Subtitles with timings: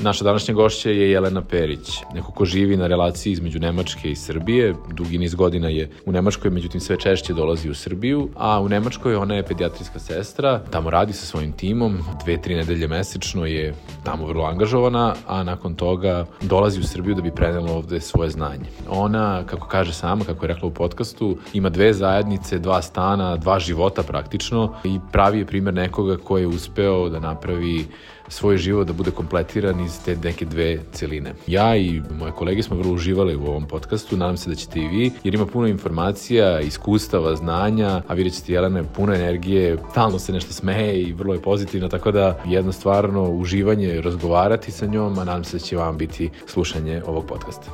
[0.00, 4.74] Naša današnja gošća je Jelena Perić, neko ko živi na relaciji između Nemačke i Srbije.
[4.92, 9.14] Dugi niz godina je u Nemačkoj, međutim sve češće dolazi u Srbiju, a u Nemačkoj
[9.14, 13.74] ona je pedijatrijska sestra, tamo radi sa svojim timom, dve, tri nedelje mesečno je
[14.04, 18.70] tamo vrlo angažovana, a nakon toga dolazi u Srbiju da bi prenela ovde svoje znanje.
[18.88, 23.58] Ona, kako kaže sama, kako je rekla u podcastu, ima dve zajednice, dva stana, dva
[23.58, 27.86] života praktično i pravi je primer nekoga ko je uspeo da napravi
[28.28, 31.34] svoj život da bude kompletiran iz te neke dve celine.
[31.46, 34.88] Ja i moje kolege smo vrlo uživali u ovom podcastu, nadam se da ćete i
[34.88, 40.18] vi, jer ima puno informacija, iskustava, znanja, a vidjet ćete Jelena je puno energije, stalno
[40.18, 45.18] se nešto smeje i vrlo je pozitivna, tako da jedno stvarno uživanje razgovarati sa njom,
[45.18, 47.70] a nadam se da će vam biti slušanje ovog podcasta.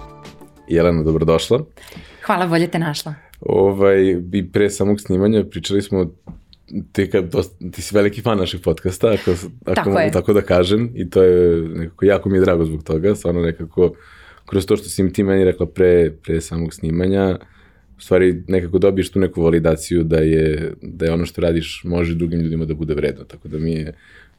[0.68, 1.60] Jelena, dobrodošla.
[2.26, 3.14] Hvala, bolje te našla.
[3.40, 6.06] Ovaj, I pre samog snimanja pričali smo
[6.92, 10.10] ti, ka, dosta, ti si veliki fan naših podcasta, ako, ako tako mogu je.
[10.12, 13.94] tako da kažem, i to je nekako, jako mi je drago zbog toga, stvarno nekako,
[14.46, 17.38] kroz to što si ti meni rekla pre, pre samog snimanja,
[17.98, 22.14] u stvari nekako dobiješ tu neku validaciju da je, da je ono što radiš može
[22.14, 23.92] drugim ljudima da bude vredno, tako da mi je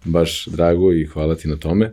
[0.06, 1.92] baš drago i hvala ti na tome.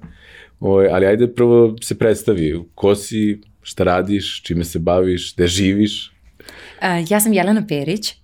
[0.61, 5.47] O, ovaj, ali ajde prvo se predstavi, ko si, šta radiš, čime se baviš, gde
[5.47, 6.13] živiš?
[6.39, 8.15] Uh, ja sam Jelena Perić,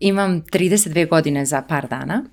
[0.00, 2.24] Imam 32 godine za par dana.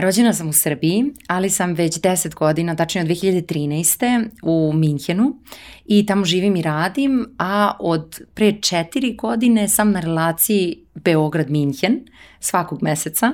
[0.00, 4.28] Rođena sam u Srbiji, ali sam već 10 godina, tačnije od 2013.
[4.42, 5.38] u Minhenu
[5.84, 11.98] i tamo živim i radim, a od pre 4 godine sam na relaciji Beograd-Minhen
[12.40, 13.32] svakog meseca.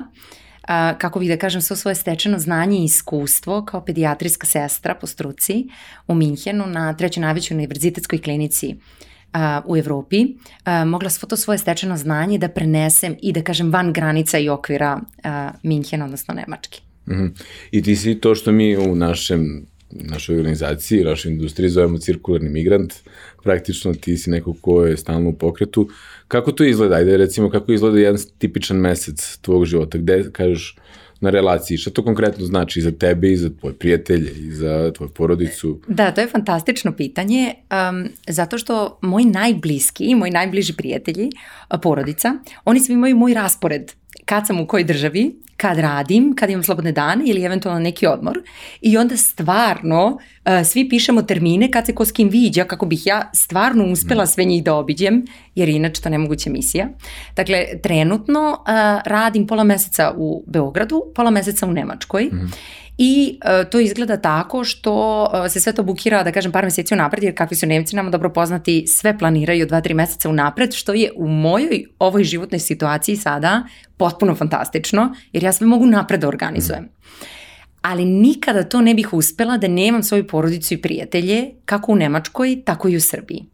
[0.97, 5.67] Kako bih da kažem, svo svoje stečeno znanje i iskustvo kao pedijatrijska sestra po struci
[6.07, 9.10] u Minhenu na trećoj najvećoj univerzitetskoj klinici a,
[9.65, 10.25] u Evropi,
[10.85, 15.01] mogla svo to svoje stečeno znanje da prenesem i da kažem van granica i okvira
[15.63, 16.81] Minhena, odnosno Nemački.
[17.07, 17.31] Mm -hmm.
[17.71, 22.93] I ti si to što mi u našem našoj organizaciji, našoj industriji zovemo cirkularni migrant,
[23.43, 25.89] praktično ti si neko ko je stalno u pokretu.
[26.27, 26.95] Kako to izgleda?
[26.95, 30.75] Ajde recimo kako izgleda jedan tipičan mesec tvog života, gde kažeš
[31.21, 31.77] na relaciji.
[31.77, 35.79] Šta to konkretno znači za tebe i za tvoje prijatelje i za tvoju porodicu?
[35.87, 41.29] Da, to je fantastično pitanje, um, zato što moji najbliski, moji najbliži prijatelji,
[41.81, 42.33] porodica,
[42.65, 43.91] oni svi imaju moj raspored
[44.25, 48.37] kad sam u kojoj državi, kad radim, kad imam slobodne dane ili eventualno neki odmor
[48.81, 53.07] i onda stvarno uh, svi pišemo termine kad se ko s kim viđa kako bih
[53.07, 56.87] ja stvarno uspela sve njih da obiđem jer inače to nemoguća misija.
[57.35, 62.51] Dakle, trenutno uh, radim pola meseca u Beogradu, pola meseca u Nemačkoj mm
[62.97, 66.93] I uh, to izgleda tako što uh, se sve to bukira, da kažem, par meseci
[66.93, 71.11] unapred, jer kakvi su Nemci nama dobro poznati, sve planiraju 2-3 meseca unapred, što je
[71.15, 73.63] u mojoj ovoj životnoj situaciji sada
[73.97, 76.89] potpuno fantastično, jer ja sve mogu napred da organizujem.
[77.81, 82.61] Ali nikada to ne bih uspela da nemam svoju porodicu i prijatelje, kako u Nemačkoj,
[82.65, 83.45] tako i u Srbiji.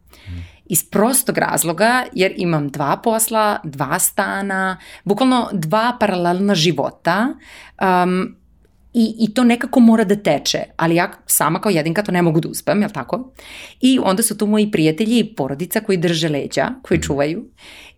[0.66, 7.28] Iz prostog razloga, jer imam dva posla, dva stana, bukvalno dva paralelna života,
[7.80, 8.38] um,
[8.94, 12.40] I, I to nekako mora da teče, ali ja sama kao jedinka to ne mogu
[12.40, 13.32] da uspem, jel tako?
[13.80, 17.06] I onda su tu moji prijatelji i porodica koji drže leđa, koji mhm.
[17.06, 17.44] čuvaju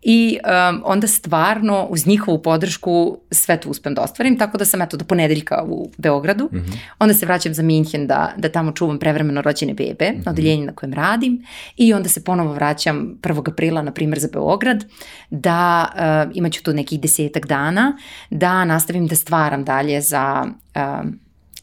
[0.02, 4.82] i um, onda stvarno uz njihovu podršku sve to uspem da ostvarim, tako da sam
[4.82, 6.76] eto do ponedeljka u Beogradu, mm -hmm.
[6.98, 10.26] onda se vraćam za Minhen da, da tamo čuvam prevremeno rođene bebe mm -hmm.
[10.26, 11.44] na odeljenju na kojem radim
[11.76, 13.50] i onda se ponovo vraćam 1.
[13.50, 14.84] aprila, na primer, za Beograd,
[15.30, 17.96] da uh, imaću tu nekih desetak dana,
[18.30, 21.10] da nastavim da stvaram dalje za uh,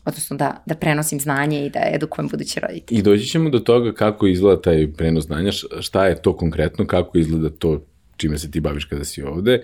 [0.06, 3.00] odnosno da, da prenosim znanje i da edukujem buduće roditelje.
[3.00, 7.18] I doći ćemo do toga kako izgleda taj prenos znanja, šta je to konkretno, kako
[7.18, 7.82] izgleda to
[8.18, 9.64] čime se ti baviš kada si ovde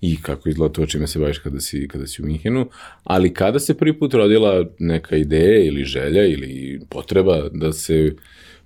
[0.00, 2.68] i kako izgleda to čime se baviš kada si, kada si u Minhenu,
[3.04, 8.14] ali kada se prvi put rodila neka ideja ili želja ili potreba da se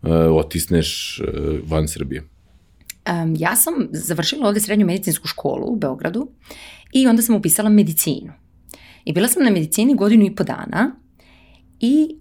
[0.02, 2.22] uh, otisneš uh, van Srbije?
[3.08, 6.30] Um, ja sam završila ovde srednju medicinsku školu u Beogradu
[6.92, 8.32] i onda sam upisala medicinu.
[9.04, 10.96] I bila sam na medicini godinu i po dana
[11.80, 12.16] i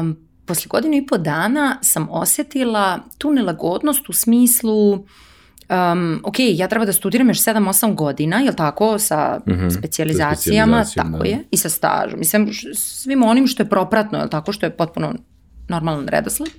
[0.00, 0.16] um,
[0.46, 5.06] posle godinu i po dana sam osetila tu nelagodnost u smislu
[5.70, 10.84] um, ok, ja treba da studiram još 7-8 godina, jel tako, sa mm -hmm, specializacijama,
[10.94, 11.24] tako da.
[11.24, 15.14] je, i sa stažom, mislim, svim onim što je propratno, jel tako, što je potpuno
[15.68, 16.50] normalan redosled.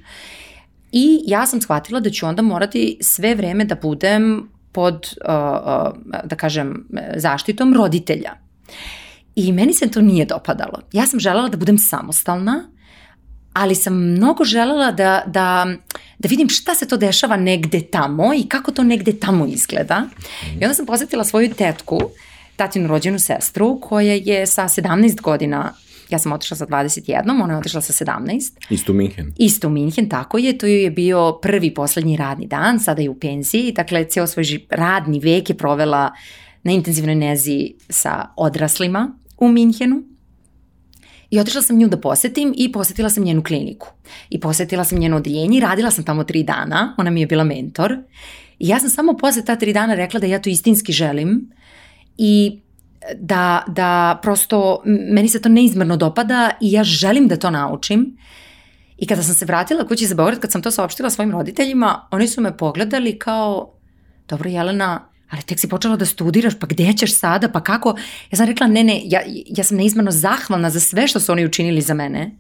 [0.92, 6.24] I ja sam shvatila da ću onda morati sve vreme da budem pod, uh, uh,
[6.24, 8.32] da kažem, zaštitom roditelja.
[9.36, 10.80] I meni se to nije dopadalo.
[10.92, 12.71] Ja sam želela da budem samostalna,
[13.54, 15.68] ali sam mnogo želela da, da,
[16.20, 20.06] da vidim šta se to dešava negde tamo i kako to negde tamo izgleda.
[20.60, 22.00] I onda sam posetila svoju tetku,
[22.56, 25.74] tatinu rođenu sestru, koja je sa 17 godina
[26.12, 28.52] Ja sam otišla sa 21, ona je otišla sa 17.
[28.70, 29.32] Isto u Minhen.
[29.38, 30.58] Isto u Minhen, tako je.
[30.58, 33.72] To je bio prvi poslednji radni dan, sada je u penziji.
[33.72, 36.12] Dakle, ceo svoj radni vek je provela
[36.64, 40.04] na intenzivnoj nezi sa odraslima u Minhenu.
[41.32, 43.88] I otišla sam nju da posetim i posetila sam njenu kliniku.
[44.30, 46.96] I posetila sam njeno odeljenje i radila sam tamo tri dana.
[46.98, 47.98] Ona mi je bila mentor.
[48.60, 51.52] I ja sam samo posle ta tri dana rekla da ja to istinski želim
[52.18, 52.60] i
[53.16, 58.18] da, da prosto meni se to neizmerno dopada i ja želim da to naučim.
[58.98, 62.28] I kada sam se vratila kući za Beograd, kad sam to saopštila svojim roditeljima, oni
[62.28, 63.74] su me pogledali kao,
[64.28, 67.96] dobro Jelena, ali tek si počela da studiraš, pa gde ćeš sada, pa kako?
[68.32, 71.46] Ja sam rekla, ne, ne, ja, ja sam neizmerno zahvalna za sve što su oni
[71.46, 72.32] učinili za mene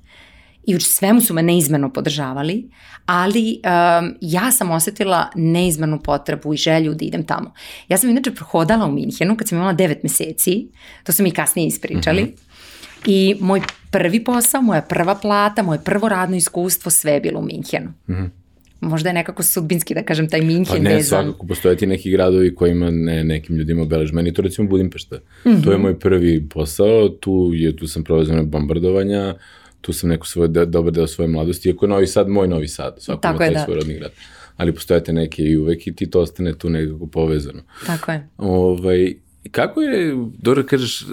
[0.67, 2.69] i u svemu su me neizmerno podržavali,
[3.05, 7.53] ali um, ja sam osetila neizmernu potrebu i želju da idem tamo.
[7.87, 10.67] Ja sam inače prohodala u Minhenu kad sam imala 9 meseci,
[11.03, 13.05] to su mi kasnije ispričali, mm -hmm.
[13.05, 13.61] i moj
[13.91, 17.93] prvi posao, moja prva plata, moje prvo radno iskustvo, sve je bilo u Minhenu.
[18.07, 18.40] Mm -hmm
[18.81, 21.23] možda je nekako sudbinski da kažem taj Minhen pa ne, vezan.
[21.23, 24.11] svakako, postoje ti neki gradovi kojima ne, nekim ljudima obelež.
[24.11, 25.15] Meni to recimo Budimpešta.
[25.15, 25.63] Mm -hmm.
[25.63, 29.35] To je moj prvi posao, tu, je, tu sam provezano bombardovanja,
[29.81, 32.67] tu sam neko svoj de, dobar deo svoje mladosti, iako je Novi Sad moj Novi
[32.67, 33.65] Sad, svako Tako ima taj da.
[33.65, 34.11] svoj rodni grad.
[34.57, 37.61] Ali postojate neke i uvek i ti to ostane tu nekako povezano.
[37.85, 38.27] Tako je.
[38.37, 39.13] Ovaj,
[39.51, 41.05] kako je, dobro kažeš, e,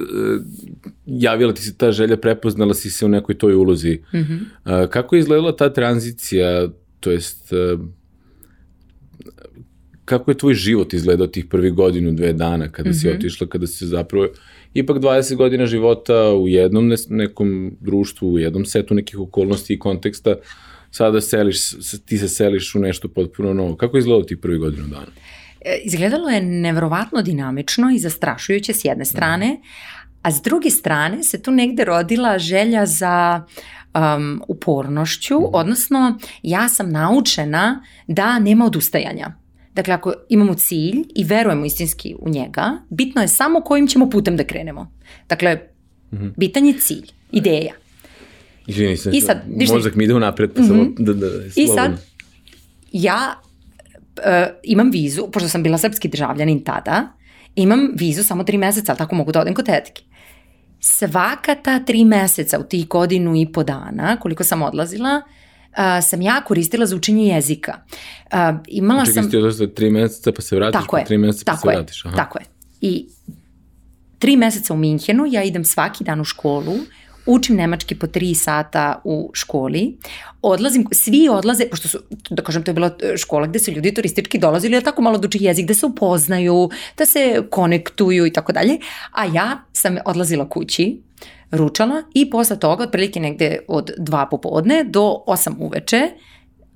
[1.07, 4.01] javila ti se ta želja, prepoznala si se u nekoj toj ulozi.
[4.15, 4.89] Mm -hmm.
[4.89, 6.69] Kako je izgledala ta tranzicija,
[7.01, 7.77] to jest e,
[10.05, 13.01] kako je tvoj život izgledao tih prvih godinu, dve dana kada mm -hmm.
[13.01, 13.17] si mhm.
[13.17, 14.29] otišla, kada si zapravo
[14.75, 20.35] ipak 20 godina života u jednom nekom društvu, u jednom setu nekih okolnosti i konteksta,
[20.91, 21.59] sada seliš,
[22.07, 23.77] ti se seliš u nešto potpuno novo.
[23.77, 25.07] Kako je izgledalo tih prvih godinu dana?
[25.61, 29.61] E, izgledalo je nevrovatno dinamično i zastrašujuće s jedne strane,
[30.23, 33.45] a s druge strane se tu negde rodila želja za
[33.95, 35.47] um, upornošću, mhm.
[35.53, 39.35] odnosno ja sam naučena da nema odustajanja.
[39.75, 44.37] Dakle, ako imamo cilj i verujemo istinski u njega, bitno je samo kojim ćemo putem
[44.37, 44.93] da krenemo.
[45.29, 45.55] Dakle,
[46.11, 46.33] mm -hmm.
[46.37, 47.73] bitan je cilj, ideja.
[48.67, 49.43] Izvini se, I sad,
[49.73, 50.95] mozak mi ide u napred, pa mm -hmm.
[50.99, 51.93] da, da, da I sad,
[52.93, 53.41] ja
[54.19, 57.13] uh, imam vizu, pošto sam bila srpski državljanin tada,
[57.55, 60.03] imam vizu samo tri meseca, ali tako mogu da odem kod tetke.
[60.81, 65.23] Svaka ta tri meseca u tih godinu i po dana, koliko sam odlazila,
[65.71, 67.81] uh, sam ja koristila za učenje jezika.
[68.33, 68.39] Uh,
[68.69, 69.31] imala Čekaj, sam...
[69.31, 71.77] Čekaj, ti tri meseca pa se vratiš, tako pa je, tri meseca pa se je,
[71.77, 72.05] vratiš.
[72.05, 72.17] Aha.
[72.17, 72.45] Tako je.
[72.81, 73.07] I
[74.19, 76.75] tri meseca u Minhenu, ja idem svaki dan u školu,
[77.29, 79.99] učim nemački po tri sata u školi,
[80.43, 81.99] odlazim, svi odlaze, pošto su,
[82.31, 85.29] da kažem, to je bila škola gde su ljudi turistički dolazili, da tako malo da
[85.29, 88.79] uči jezik, da se upoznaju, da se konektuju i tako dalje,
[89.13, 91.03] a ja sam odlazila kući,
[91.51, 96.09] ručala i posle toga, otprilike negde od dva popodne do 8 uveče,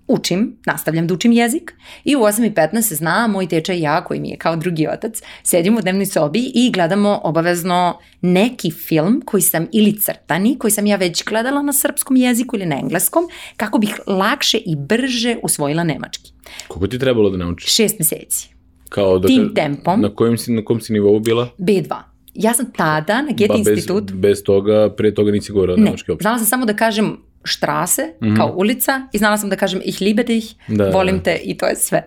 [0.09, 4.21] učim, nastavljam da učim jezik i u 8.15 se zna, moj tečaj i ja, koji
[4.21, 9.41] mi je kao drugi otac, sedimo u dnevnoj sobi i gledamo obavezno neki film koji
[9.41, 13.25] sam ili crtani, koji sam ja već gledala na srpskom jeziku ili na engleskom,
[13.57, 16.33] kako bih lakše i brže usvojila nemački.
[16.69, 17.75] Koliko ti trebalo da naučiš?
[17.75, 18.49] Šest meseci.
[18.89, 20.01] Kao da, Tim tempom.
[20.01, 21.49] Na kojim si, na kom si nivou bila?
[21.59, 21.97] B2.
[22.35, 24.13] Ja sam tada na Goethe ba, institut...
[24.13, 26.23] Bez toga, pre toga nisi govorila nemački uopšte.
[26.23, 28.37] Znala sam samo da kažem štrase, mm -hmm.
[28.37, 31.23] kao ulica, i znala sam da kažem ich liebe dich, da, volim da.
[31.23, 32.03] te i to je sve.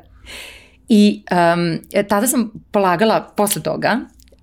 [0.89, 3.99] I um, tada sam polagala, posle toga,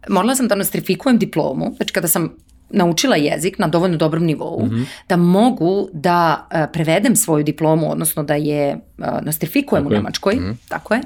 [0.09, 2.37] morala sam da nostrifikujem diplomu, znači kada sam
[2.71, 4.85] naučila jezik na dovoljno dobrom nivou, mm -hmm.
[5.09, 10.35] da mogu da uh, prevedem svoju diplomu, odnosno da je uh, nostrifikujem tako u Nemačkoj,
[10.35, 10.69] mm -hmm.
[10.69, 11.01] tako je.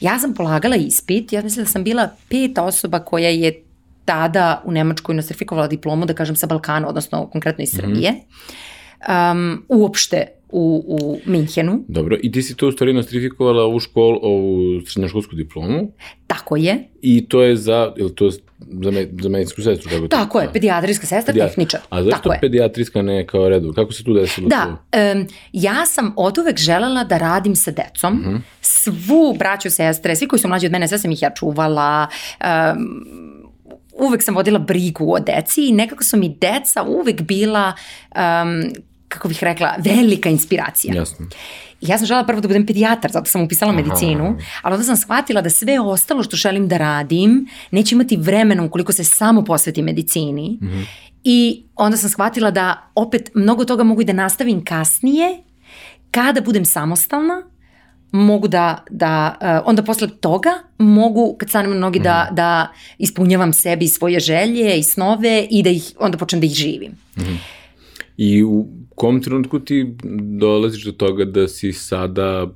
[0.00, 3.62] Ja sam polagala ispit, ja mislim da sam bila peta osoba koja je
[4.04, 7.80] tada u Nemačkoj nostrifikovala diplomu, da kažem, sa Balkana, odnosno konkretno iz mhm.
[7.80, 8.14] Srbije.
[9.08, 11.84] Um, uopšte u, u Minhenu.
[11.88, 15.92] Dobro, i ti si to u stvari nostrifikovala u školu, ovu srednjoškolsku diplomu?
[16.26, 16.88] Tako je.
[17.02, 19.90] I to je za, je li to za, me, za medicinsku sestru?
[19.90, 21.48] Kako tako je, pedijatrijska sestra, Pedijat...
[21.48, 21.80] tehničar.
[21.90, 23.72] A zašto tako pedijatrijska ne kao redu?
[23.72, 24.48] Kako se tu desilo?
[24.48, 24.66] Da,
[25.14, 28.12] um, ja sam od uvek želela da radim sa decom.
[28.12, 28.36] Uh mhm.
[28.36, 28.40] -huh.
[28.60, 32.06] Svu braću, sestre, svi koji su mlađi od mene, sve sam ih ja čuvala.
[32.40, 33.04] Um,
[34.00, 37.72] uvek sam vodila brigu o deci i nekako su mi deca uvek bila
[38.14, 38.72] um,
[39.10, 40.94] kako bih rekla, velika inspiracija.
[40.94, 41.26] Jasno.
[41.80, 44.96] I ja sam žela prvo da budem pedijatar, zato sam upisala medicinu, ali onda sam
[44.96, 49.82] shvatila da sve ostalo što želim da radim neće imati vremena ukoliko se samo posveti
[49.82, 50.58] medicini.
[51.24, 55.42] I onda sam shvatila da opet mnogo toga mogu i da nastavim kasnije,
[56.10, 57.42] kada budem samostalna,
[58.12, 63.52] mogu da, da uh, onda posle toga mogu kad stanem na nogi da, da ispunjavam
[63.52, 66.92] sebi svoje želje i snove i da ih onda počnem da ih živim.
[68.16, 68.66] I u
[69.00, 69.96] kom trenutku ti
[70.38, 72.48] dolaziš do toga da si sada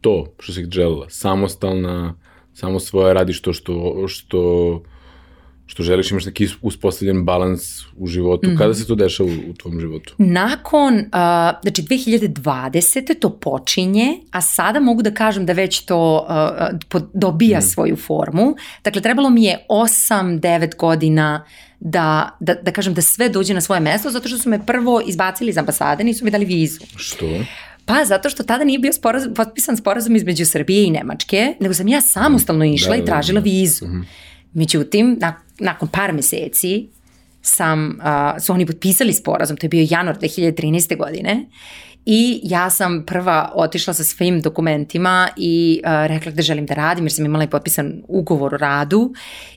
[0.00, 2.14] to što si želela, samostalna,
[2.52, 4.40] samo svoje radiš to što, što,
[5.70, 7.62] što želiš, imaš neki uspostavljen balans
[7.96, 8.48] u životu.
[8.48, 8.58] Mhm.
[8.58, 10.14] Kada se to dešava u, u tvom životu?
[10.18, 11.02] Nakon, uh,
[11.62, 13.18] znači 2020.
[13.20, 16.26] to počinje, a sada mogu da kažem da već to
[16.92, 18.56] uh, dobija svoju formu.
[18.84, 21.44] Dakle, trebalo mi je 8-9 godina
[21.80, 25.00] da, da, da kažem da sve dođe na svoje mesto, zato što su me prvo
[25.06, 26.80] izbacili iz ambasade, nisu mi dali vizu.
[26.96, 27.26] Što?
[27.84, 31.88] Pa zato što tada nije bio sporazum, potpisan sporazum između Srbije i Nemačke, nego sam
[31.88, 33.12] ja samostalno išla Da, i da, da.
[33.12, 33.86] tražila vizu.
[34.52, 36.88] Međutim, na, nakon par meseci
[37.42, 40.96] sam, uh, su oni potpisali sporazum, to je bio januar 2013.
[40.96, 41.46] godine,
[42.06, 47.04] I ja sam prva otišla sa svim dokumentima i uh, rekla gde želim da radim
[47.04, 49.12] jer sam imala i potpisan ugovor o radu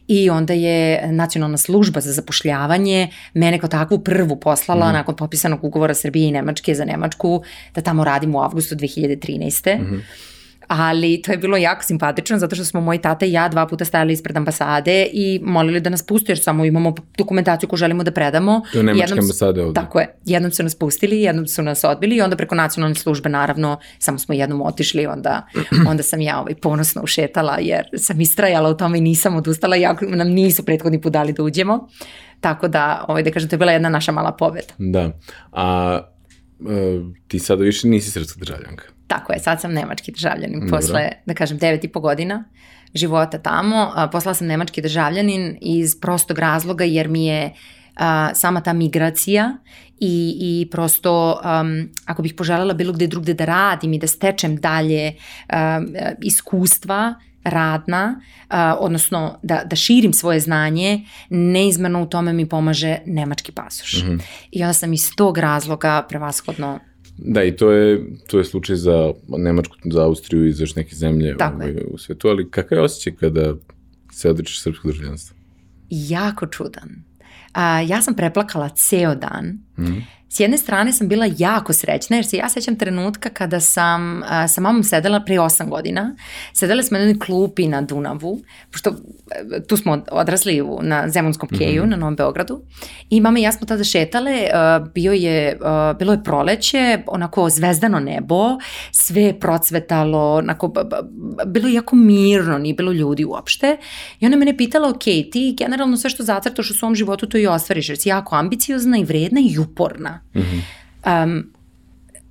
[0.08, 4.94] i onda je nacionalna služba za zapošljavanje mene kao takvu prvu poslala mm.
[4.94, 7.44] nakon potpisanog ugovora Srbije i Nemačke za Nemačku
[7.76, 9.80] da tamo radim u avgustu 2013.
[9.80, 10.33] Mm -hmm
[10.80, 13.86] ali to je bilo jako simpatično zato što smo moj tata i ja dva puta
[13.86, 18.12] stajali ispred ambasade i molili da nas puste jer samo imamo dokumentaciju koju želimo da
[18.12, 18.62] predamo.
[18.72, 19.74] To je nemačka su- ambasada ovde.
[19.74, 20.16] Tako je.
[20.26, 24.20] Jednom su nas pustili, jednom su nas odbili i onda preko nacionalne službe naravno samo
[24.20, 25.48] smo jednom otišli, onda,
[25.90, 30.06] onda sam ja ovaj, ponosno ušetala jer sam istrajala u tome i nisam odustala, jako
[30.06, 31.88] nam nisu prethodni put dali da uđemo.
[32.40, 34.74] Tako da, ovaj, da kažem, to je bila jedna naša mala pobeda.
[34.78, 35.12] Da.
[35.52, 36.00] A
[37.28, 38.86] ti sada više nisi srpska državljanka.
[39.08, 40.78] Tako je, sad sam nemački državljanin Dobro.
[40.78, 42.44] posle, da kažem, devet i po godina
[42.94, 43.92] života tamo.
[43.96, 47.54] A, Postala sam nemački državljanin iz prostog razloga jer mi je
[47.96, 49.58] a, sama ta migracija
[50.00, 54.56] i, i prosto um, ako bih poželjela bilo gde drugde da radim i da stečem
[54.56, 55.88] dalje um,
[56.22, 63.52] iskustva radna, a, odnosno da, da širim svoje znanje, neizmerno u tome mi pomaže nemački
[63.52, 64.04] pasoš.
[64.52, 66.80] I onda sam iz tog razloga prevashodno
[67.18, 70.96] Da, i to je, to je slučaj za Nemačku, za Austriju i za još neke
[70.96, 73.54] zemlje ovaj, u svetu, ali kakav je osjećaj kada
[74.12, 75.38] se odrečiš srpskog državljanstva?
[75.94, 76.90] jako čudan.
[77.54, 79.60] A, ja sam preplakala ceo dan.
[80.34, 84.48] S jedne strane sam bila jako srećna jer se ja sećam trenutka kada sam a,
[84.48, 86.16] sa mamom sedela pre 8 godina.
[86.54, 91.50] Sedela smo na jednoj klupi na Dunavu, pošto e, tu smo odrasli u, na Zemunskom
[91.50, 92.62] keju, na Novom Beogradu.
[93.10, 97.50] I mama i ja smo tada šetale, a, bio je, a, bilo je proleće, onako
[97.50, 98.58] zvezdano nebo,
[98.92, 103.78] sve je procvetalo, onako, b- b- bilo je jako mirno, nije bilo ljudi uopšte.
[104.20, 107.48] I ona mene pitala, ok, ti generalno sve što zacrtaš u svom životu to i
[107.48, 110.23] ostvariš, jer si jako ambiciozna i vredna i uporna.
[110.34, 111.54] Um,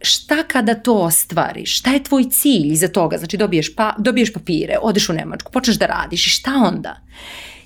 [0.00, 1.78] šta kada to ostvariš?
[1.78, 3.18] Šta je tvoj cilj iza toga?
[3.18, 6.96] Znači dobiješ, pa, dobiješ papire, odeš u Nemačku, počneš da radiš i šta onda?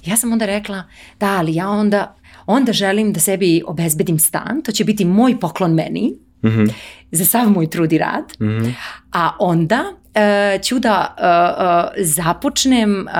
[0.05, 0.85] Ja sam onda rekla,
[1.21, 2.17] da, ali ja onda,
[2.47, 6.13] onda želim da sebi obezbedim stan, to će biti moj poklon meni,
[7.11, 8.25] za sav moj trud i rad,
[9.13, 9.85] a onda
[10.63, 13.13] ću da e, e, započnem e,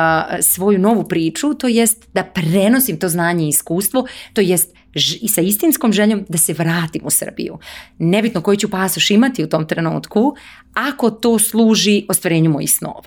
[0.43, 4.77] svoju novu priču, to jest da prenosim to znanje i iskustvo, to jest
[5.21, 7.59] i sa istinskom željom da se vratim u Srbiju.
[7.99, 10.35] Nebitno koji ću pasoš imati u tom trenutku,
[10.75, 13.03] ako to služi ostvarenju mojih snova.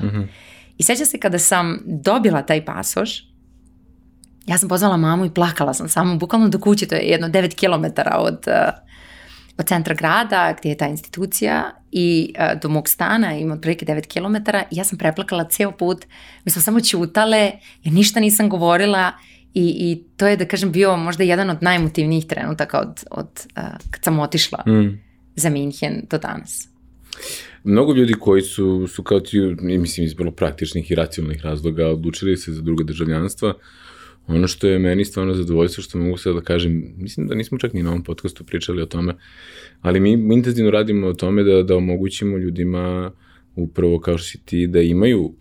[0.77, 3.29] I sećam se kada sam dobila taj pasoš,
[4.47, 7.55] ja sam pozvala mamu i plakala sam samo bukvalno do kuće, to je jedno 9
[7.55, 8.43] km od,
[9.59, 14.07] od centra grada gdje je ta institucija i uh, do mog stana ima otprilike 9
[14.07, 16.05] km i ja sam preplakala ceo put,
[16.45, 17.51] mi smo samo ćutale
[17.83, 19.11] jer ništa nisam govorila
[19.53, 23.63] i, i to je da kažem bio možda jedan od najemotivnijih trenutaka od, od uh,
[23.91, 24.99] kad sam otišla Mm.
[25.35, 26.67] za Minhen do danas.
[27.63, 32.37] Mnogo ljudi koji su, su kao ti, mislim iz vrlo praktičnih i racionalnih razloga odlučili
[32.37, 33.53] se za druga državljanstva,
[34.29, 37.73] ono što je meni stvarno zadovoljstvo što mogu sad da kažem, mislim da nismo čak
[37.73, 39.15] ni na ovom podcastu pričali o tome,
[39.81, 43.11] ali mi intenzivno radimo o tome da, da omogućimo ljudima
[43.55, 45.33] upravo kao što si ti, da imaju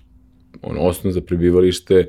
[0.63, 2.09] ono, osnov za prebivalište,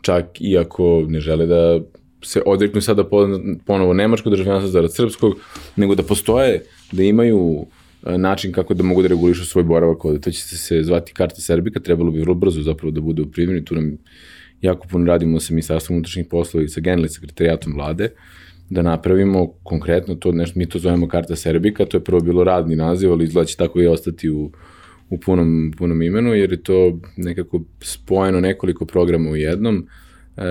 [0.00, 1.80] čak i ako ne žele da
[2.22, 5.34] se odreknu sada po- ponovo nemačkog državljanstva zarad srpskog,
[5.76, 7.66] nego da postoje, da imaju
[8.06, 10.20] e, način kako da mogu da regulišu svoj boravak ovde.
[10.20, 13.64] To će se zvati karta Serbika, trebalo bi vrlo brzo zapravo da bude u primjeni,
[13.64, 13.96] tu nam
[14.60, 18.10] jako puno radimo sa Ministarstvom unutrašnjih poslova i sa generalnim sekretarijatom vlade
[18.70, 22.76] da napravimo konkretno to nešto, mi to zovemo karta Serbika, to je prvo bilo radni
[22.76, 24.50] naziv, ali izgleda će tako i ostati u,
[25.10, 29.88] u punom, punom imenu, jer je to nekako spojeno nekoliko programa u jednom.
[30.36, 30.42] E,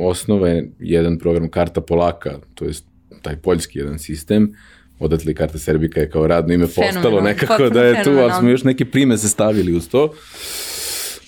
[0.00, 2.72] osnova je jedan program Karta Polaka, to je
[3.22, 4.54] taj poljski jedan sistem,
[4.98, 8.48] odatle i Karta Serbika je kao radno ime postalo nekako da je tu, ali smo
[8.48, 10.14] još neke prime se stavili uz to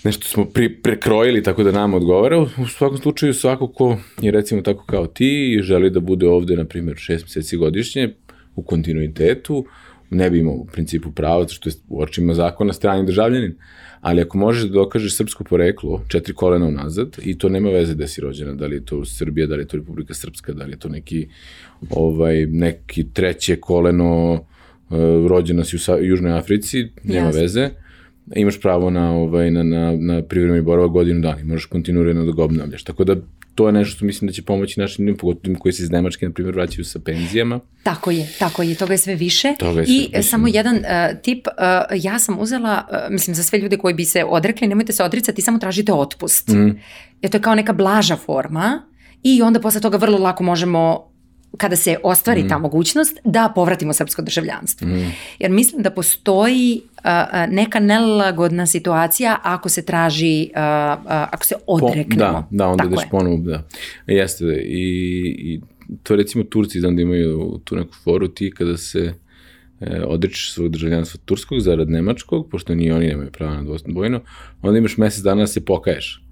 [0.07, 2.39] nešto smo pri, prekrojili tako da nam odgovara.
[2.39, 6.57] U svakom slučaju svako ko je recimo tako kao ti i želi da bude ovde,
[6.57, 8.09] na primjer, šest meseci godišnje
[8.57, 9.65] u kontinuitetu,
[10.11, 13.55] ne bi imao u principu pravo, zato što je u očima zakona strani državljanin.
[14.01, 18.07] Ali ako možeš da dokažeš srpsko poreklo, četiri kolena unazad, i to nema veze da
[18.07, 20.73] si rođena, da li je to Srbija, da li je to Republika Srpska, da li
[20.73, 21.27] je to neki,
[21.91, 27.41] ovaj, neki treće koleno, uh, rođena si u Južnoj Africi, nema Jasne.
[27.41, 27.71] veze
[28.35, 32.33] imaš pravo na, ovaj, na, na, na privremeni boravak godinu dana i možeš kontinuirano da
[32.33, 32.85] ga obnavljaš.
[32.85, 33.16] Tako da
[33.54, 36.26] to je nešto što mislim da će pomoći našim ljudima, pogotovo koji se iz Nemačke,
[36.26, 37.61] na primjer, vraćaju sa penzijama.
[37.83, 39.54] Tako je, tako je, toga je sve više.
[39.59, 40.23] Toga je sve, I mislim.
[40.23, 44.04] samo jedan uh, tip, uh, ja sam uzela, uh, mislim, za sve ljude koji bi
[44.04, 46.49] se odrekli, nemojte se odricati, samo tražite otpust.
[46.49, 46.71] Mm.
[47.23, 48.83] Jer to je kao neka blaža forma
[49.23, 51.11] i onda posle toga vrlo lako možemo
[51.57, 52.49] kada se ostvari mm.
[52.49, 54.88] ta mogućnost da povratimo srpsko državljanstvo.
[54.88, 55.12] Mm.
[55.38, 57.03] Jer mislim da postoji uh,
[57.49, 62.33] neka nelagodna situacija ako se traži, uh, uh, ako se odreknemo.
[62.33, 63.62] Po, da, da, onda Tako daš ponovo, da.
[64.07, 64.88] Jeste, i,
[65.38, 65.61] i
[66.03, 69.12] to recimo Turci znam da imaju tu neku foru ti kada se
[69.81, 74.21] e, odrećeš svog državljanstva turskog zarad nemačkog, pošto ni oni nemaju prava na dvojno,
[74.62, 76.23] onda imaš mesec dana da se pokaješ.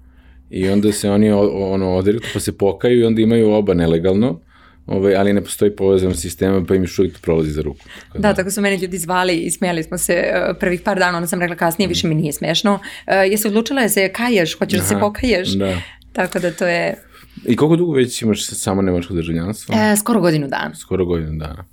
[0.49, 4.39] I onda se oni ono odreknu pa se pokaju i onda imaju oba nelegalno
[4.85, 7.79] ovaj, ali ne postoji povezan sistema, pa im još uvijek prolazi za ruku.
[8.07, 10.99] Tako da, da, tako su meni ljudi zvali i smijali smo se uh, prvih par
[10.99, 12.73] dana, onda sam rekla kasnije, više mi nije smiješno.
[12.73, 15.49] Uh, jesi odlučila da se kaješ, hoćeš da se pokaješ?
[15.49, 15.81] Da.
[16.13, 17.03] Tako da to je...
[17.45, 19.75] I koliko dugo već imaš samo nemačko državljanstvo?
[19.75, 20.75] E, skoro godinu dana.
[20.75, 21.65] Skoro godinu dana.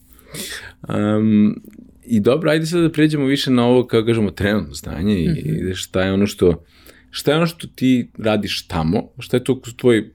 [0.89, 1.63] Um,
[2.05, 5.71] I dobro, ajde sad da pređemo više na ovo, kako kažemo, trenutno stanje mm -hmm.
[5.71, 6.65] i šta je ono što
[7.11, 10.13] šta je ono što ti radiš tamo, šta je to tvoj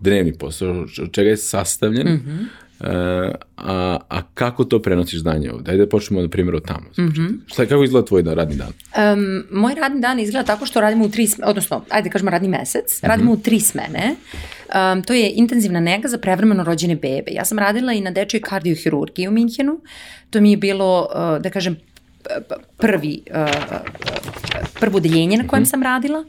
[0.00, 2.46] dnevni posao, od čega je sastavljen, mm -hmm.
[3.56, 5.70] a, a kako to prenosiš znanje ovde?
[5.70, 6.86] Ajde da počnemo na primjer od tamo.
[6.98, 7.38] Mm -hmm.
[7.46, 8.72] Šta je, kako izgleda tvoj da, radni dan?
[9.12, 12.48] Um, moj radni dan izgleda tako što radimo u tri, odnosno, ajde da kažemo radni
[12.48, 13.08] mesec, mm -hmm.
[13.08, 14.14] radimo u tri smene.
[14.94, 17.32] Um, to je intenzivna nega za prevremeno rođene bebe.
[17.32, 19.80] Ja sam radila i na dečoj kardiohirurgiji u Minhenu.
[20.30, 21.76] To mi je bilo, uh, da kažem,
[22.76, 23.76] prvi, uh,
[24.80, 25.70] prvo deljenje na kojem mm -hmm.
[25.70, 26.18] sam radila.
[26.18, 26.26] Uh,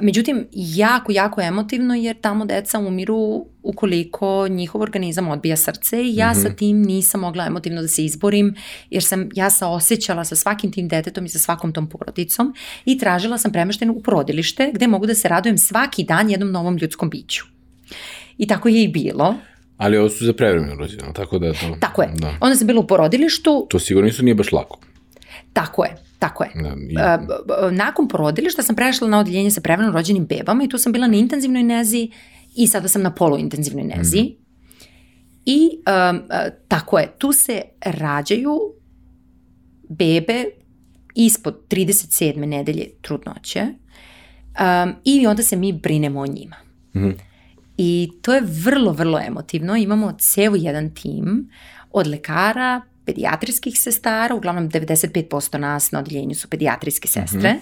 [0.00, 6.30] međutim, jako, jako emotivno jer tamo deca umiru ukoliko njihov organizam odbija srce i ja
[6.30, 6.42] mm -hmm.
[6.42, 6.56] sa mhm.
[6.56, 8.54] tim nisam mogla emotivno da se izborim
[8.90, 12.98] jer sam ja sa osjećala sa svakim tim detetom i sa svakom tom porodicom i
[12.98, 17.10] tražila sam premeštenu u porodilište gde mogu da se radujem svaki dan jednom novom ljudskom
[17.10, 17.44] biću.
[18.38, 19.34] I tako je i bilo.
[19.76, 21.76] Ali ovo su za prevremeno rođeno, tako da je to...
[21.80, 22.08] Tako je.
[22.14, 22.36] Da.
[22.40, 23.66] Onda sam bila u porodilištu.
[23.70, 24.80] To sigurno nisu nije baš lako.
[25.52, 25.96] Tako je.
[26.22, 26.50] Tako je.
[26.54, 27.18] Da,
[27.70, 27.74] i...
[27.74, 31.16] Nakon porodilišta sam prešla na odeljenje sa prevrano rođenim bebama i tu sam bila na
[31.16, 32.10] intenzivnoj nezi
[32.56, 34.22] i sada sam na poluintenzivnoj nezi.
[34.22, 34.36] Mm.
[35.46, 35.70] I
[36.10, 36.20] um,
[36.68, 38.58] tako je, tu se rađaju
[39.88, 40.44] bebe
[41.14, 42.46] ispod 37.
[42.46, 46.56] nedelje trudnoće um, i onda se mi brinemo o njima.
[46.94, 47.18] Mm.
[47.76, 49.76] I to je vrlo, vrlo emotivno.
[49.76, 51.50] Imamo ceo jedan tim
[51.90, 57.60] od lekara, pedijatrijskih sestara, uglavnom 95% nas na odeljenju su pedijatrijske sestre, mm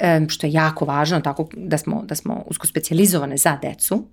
[0.00, 0.28] -hmm.
[0.28, 4.08] što je jako važno, tako da smo, da smo usko specializovane za decu.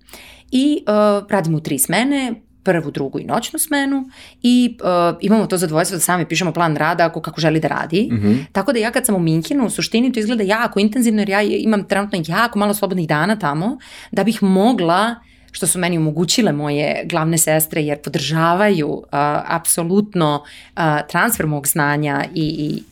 [0.50, 4.08] I uh, radimo u tri smene, prvu, drugu i noćnu smenu
[4.42, 8.08] i uh, imamo to zadovoljstvo da sami pišemo plan rada ako kako želi da radi.
[8.12, 8.44] Mm -hmm.
[8.52, 11.42] Tako da ja kad sam u Minkinu, u suštini to izgleda jako intenzivno jer ja
[11.42, 13.78] imam trenutno jako malo slobodnih dana tamo
[14.12, 19.04] da bih mogla uh, što su meni omogućile moje glavne sestre jer podržavaju uh,
[19.46, 20.44] apsolutno
[20.76, 22.82] uh, transfer mog znanja i, i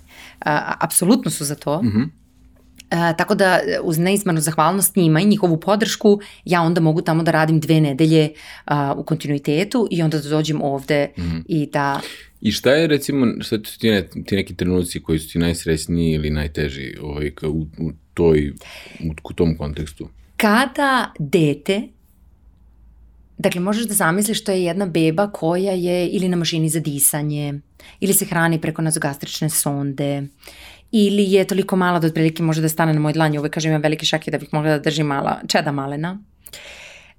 [0.41, 0.47] uh,
[0.81, 1.83] apsolutno su za to.
[1.83, 2.09] Mm -hmm.
[2.93, 7.31] Uh, tako da uz neizmanu zahvalnost njima i njihovu podršku ja onda mogu tamo da
[7.31, 8.31] radim dve nedelje
[8.71, 11.43] uh, u kontinuitetu i onda da dođem ovde mm -hmm.
[11.49, 12.01] i da...
[12.41, 16.13] I šta je recimo, šta su ti, ne, ti neki trenuci koji su ti najsrećniji
[16.13, 18.51] ili najteži ovaj, u, u, toj,
[19.01, 20.09] u, u tom kontekstu?
[20.37, 21.89] Kada dete
[23.43, 27.61] Dakle, možeš da zamisliš to je jedna beba koja je ili na mašini za disanje,
[28.01, 30.23] ili se hrani preko nazogastrične sonde,
[30.93, 33.41] ili je toliko mala da otprilike može da stane na moj dlanju.
[33.41, 36.19] Uvek kažem imam velike šake da bih mogla da držim mala, čeda malena.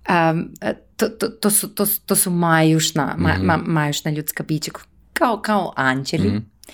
[0.10, 0.54] Um,
[0.96, 3.46] to, to, to, su, to, to su majušna, ma, mm -hmm.
[3.46, 4.72] ma, majušna ljudska bića,
[5.14, 6.28] kao, kao anđeli.
[6.28, 6.74] Mm -hmm.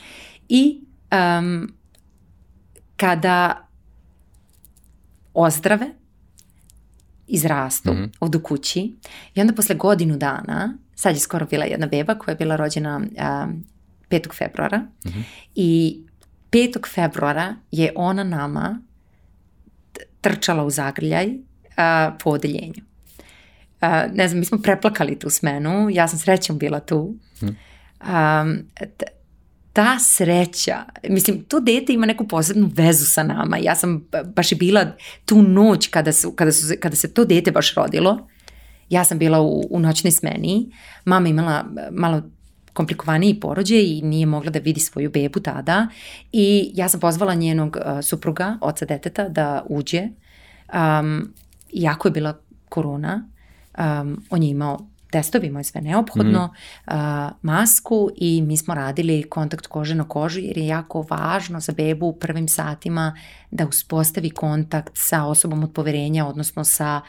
[0.50, 0.82] I
[1.12, 1.74] um,
[2.98, 3.68] kada
[5.34, 5.90] ozdrave,
[7.30, 8.10] izrastu mm -hmm.
[8.20, 8.96] ovdje u kući
[9.36, 13.02] i onda posle godinu dana, sad je skoro bila jedna beba koja je bila rođena
[13.18, 13.48] a,
[14.10, 14.38] 5.
[14.38, 15.24] februara mm -hmm.
[15.56, 16.00] i
[16.52, 16.94] 5.
[16.94, 18.82] februara je ona nama
[20.22, 21.30] trčala u zagrljaj
[21.78, 22.82] a, po odeljenju.
[23.82, 27.16] A, ne znam, mi smo preplakali tu smenu, ja sam srećom bila tu.
[27.42, 27.48] Mm.
[28.00, 28.46] A,
[29.74, 33.58] ta sreća, mislim, to dete ima neku posebnu vezu sa nama.
[33.58, 34.86] Ja sam baš i bila
[35.26, 38.28] tu noć kada, su, kada, su, kada se to dete baš rodilo.
[38.90, 40.72] Ja sam bila u, u noćnoj smeni.
[41.06, 42.22] Mama imala malo
[42.74, 45.88] komplikovaniji porođaj i nije mogla da vidi svoju bebu tada.
[46.32, 50.08] I ja sam pozvala njenog uh, supruga, oca deteta, da uđe.
[50.74, 51.34] Um,
[51.72, 53.30] jako je bila korona.
[53.78, 56.94] Um, on je imao testovi, imao je sve neophodno, mm.
[56.94, 61.72] uh, masku i mi smo radili kontakt kože na kožu jer je jako važno za
[61.72, 63.18] bebu u prvim satima
[63.52, 67.02] da uspostavi kontakt sa osobom od poverenja, odnosno sa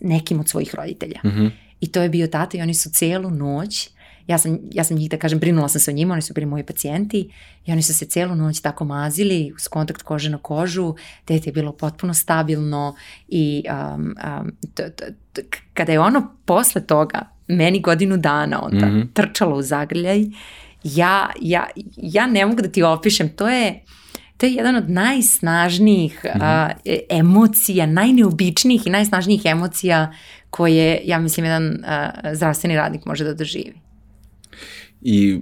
[0.00, 1.20] nekim od svojih roditelja.
[1.24, 1.50] Mm -hmm.
[1.80, 3.90] I to je bio tata i oni su celu noć
[4.26, 6.46] ja sam, ja sam njih, da kažem, brinula sam se o njima, oni su bili
[6.46, 7.30] moji pacijenti
[7.66, 10.94] i oni su se celu noć tako mazili uz kontakt kože na kožu,
[11.26, 12.96] dete je bilo potpuno stabilno
[13.28, 13.64] i
[13.94, 15.42] um, um, t, t, t,
[15.74, 19.12] kada je ono posle toga meni godinu dana onda mm -hmm.
[19.12, 20.24] trčalo u zagrljaj,
[20.84, 23.80] ja, ja, ja ne mogu da ti opišem, to je
[24.36, 26.70] to je jedan od najsnažnijih mm -hmm.
[26.70, 30.12] uh, emocija, najneobičnijih i najsnažnijih emocija
[30.50, 33.72] koje, ja mislim, jedan uh, zdravstveni radnik može da doživi.
[35.08, 35.40] I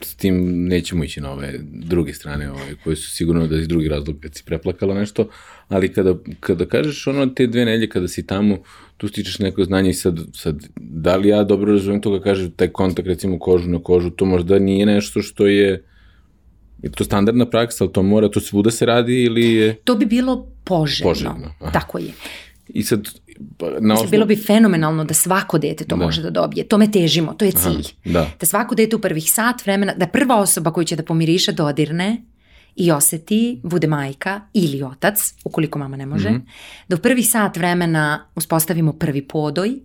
[0.00, 3.90] s tim nećemo ići na ove druge strane, ove, koje su sigurno da iz drugih
[3.90, 5.28] razloga kad si preplakala nešto,
[5.68, 8.58] ali kada, kada kažeš ono te dve nelje kada si tamo,
[8.96, 12.50] tu stičeš neko znanje i sad, sad da li ja dobro razumijem to kada kaže
[12.50, 15.84] taj kontakt recimo kožu na kožu, to možda nije nešto što je
[16.82, 19.74] Je to standardna praksa, ali to mora, to svuda se radi ili je...
[19.84, 21.10] To bi bilo poželjno.
[21.10, 21.54] Poželjno.
[21.60, 21.70] Aha.
[21.72, 22.12] Tako je.
[22.68, 23.08] I sad,
[23.56, 24.10] pa, na osnovu...
[24.10, 26.04] Bilo bi fenomenalno da svako dete to da.
[26.04, 26.68] može da dobije.
[26.68, 27.86] Tome težimo, to je cilj.
[28.04, 28.30] Aha, da.
[28.40, 32.22] da svako dete u prvih sat vremena, da prva osoba koju će da pomiriše dodirne
[32.76, 36.42] i oseti, bude majka ili otac, ukoliko mama ne može, mm -hmm.
[36.88, 39.80] da u prvi sat vremena uspostavimo prvi podoj,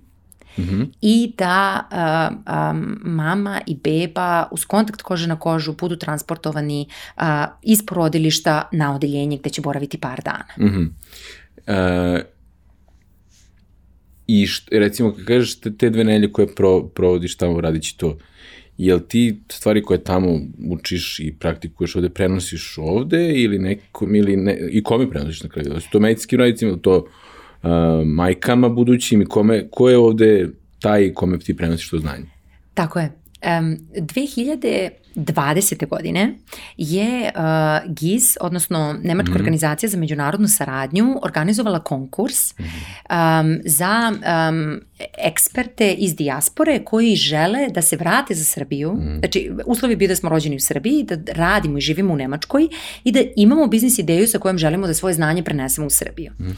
[0.57, 0.87] Mm -hmm.
[1.01, 7.23] i da uh, um, mama i beba uz kontakt kože na kožu budu transportovani uh,
[7.61, 10.45] iz porodilišta na odeljenje gde će boraviti par dana.
[10.57, 10.89] Mm -hmm.
[12.17, 12.21] uh,
[14.33, 18.17] I št, recimo, kad kažeš te, te dve nelje koje pro, provodiš tamo radići to,
[18.77, 20.39] jel ti stvari koje tamo
[20.69, 25.69] učiš i praktikuješ ovde prenosiš ovde ili nekom, ili ne, i kome prenosiš na kraju?
[25.69, 27.69] Da su to medicinskim radicima, to uh,
[28.05, 32.25] majkama budućim i kome, ko je ovde taj kome ti prenosiš to znanje?
[32.73, 33.20] Tako je.
[33.59, 35.87] Um, 2020.
[35.87, 36.35] godine
[36.77, 39.39] je uh, GIZ, odnosno Nemačka mm -hmm.
[39.39, 43.41] organizacija za međunarodnu saradnju, organizovala konkurs mm -hmm.
[43.41, 44.81] um, za um,
[45.17, 48.93] eksperte iz dijaspore koji žele da se vrate za Srbiju.
[48.93, 49.19] Mm -hmm.
[49.19, 52.67] Znači, uslovi bi da smo rođeni u Srbiji, da radimo i živimo u Nemačkoj
[53.03, 56.31] i da imamo biznis ideju sa kojom želimo da svoje znanje prenesemo u Srbiju.
[56.39, 56.55] Mm -hmm.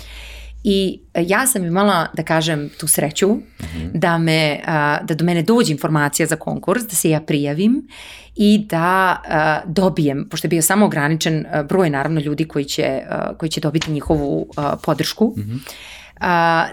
[0.64, 3.92] I e, ja sam imala, da kažem, tu sreću mm -hmm.
[3.94, 4.60] da, me,
[5.04, 7.88] da do mene dođe informacija za konkurs, da se ja prijavim
[8.36, 9.22] i da
[9.66, 13.02] dobijem, pošto je bio samo ograničen broj naravno ljudi koji će,
[13.38, 14.48] koji će dobiti njihovu
[14.84, 15.60] podršku, mm -hmm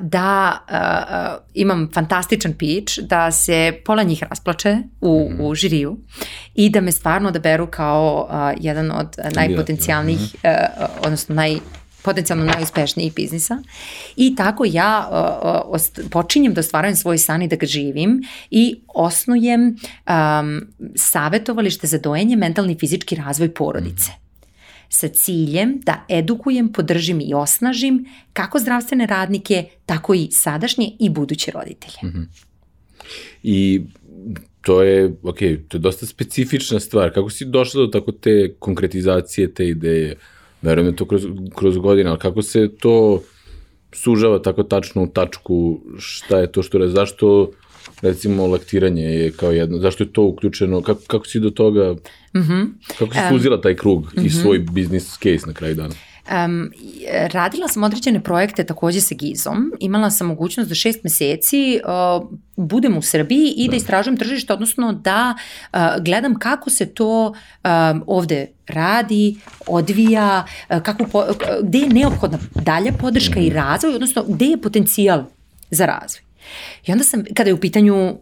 [0.01, 0.59] da
[1.55, 5.41] imam fantastičan pitch, da se pola njih rasplače u, mm.
[5.41, 5.99] u žiriju
[6.55, 8.29] i da me stvarno odaberu kao
[8.61, 11.59] jedan od najpotencijalnijih, uh, odnosno naj,
[12.03, 13.63] potencijalno najuspešnijih biznisa
[14.17, 18.81] i tako ja uh, uh, počinjem da ostvarujem svoj san i da ga živim i
[18.89, 20.61] osnujem um,
[20.97, 24.11] savetovalište za dojenje mentalni i fizički razvoj porodice.
[24.11, 24.31] Mm
[24.91, 31.51] sa ciljem da edukujem, podržim i osnažim kako zdravstvene radnike, tako i sadašnje i buduće
[31.51, 31.99] roditelje.
[32.03, 32.27] Mm -hmm.
[33.43, 33.81] I
[34.61, 37.15] to je, ok, to je dosta specifična stvar.
[37.15, 40.17] Kako si došla do tako te konkretizacije, te ideje?
[40.63, 43.23] Verujem da to kroz, kroz godine, ali kako se to
[43.93, 47.51] sužava tako tačno u tačku šta je to što je, zašto
[48.03, 51.93] recimo laktiranje je kao jedno, zašto je to uključeno, kako, kako si do toga,
[52.35, 52.67] mm -hmm.
[52.99, 54.23] kako si suzila taj krug mm -hmm.
[54.23, 54.43] i mhm.
[54.43, 55.95] svoj business case na kraju dana?
[56.31, 56.71] Um,
[57.33, 59.73] radila sam određene projekte takođe sa Gizom.
[59.81, 64.53] Imala sam mogućnost da šest meseci uh, budem u Srbiji i da, da istražujem tržište,
[64.53, 65.35] odnosno da
[65.73, 71.25] uh, gledam kako se to um, ovde radi, odvija, uh, kako uh,
[71.63, 73.57] gde je neophodna dalja podrška i mhm.
[73.57, 75.25] razvoj, odnosno gde je potencijal
[75.71, 76.30] za razvoj.
[76.87, 78.17] I onda sam, kada je u pitanju uh, uh,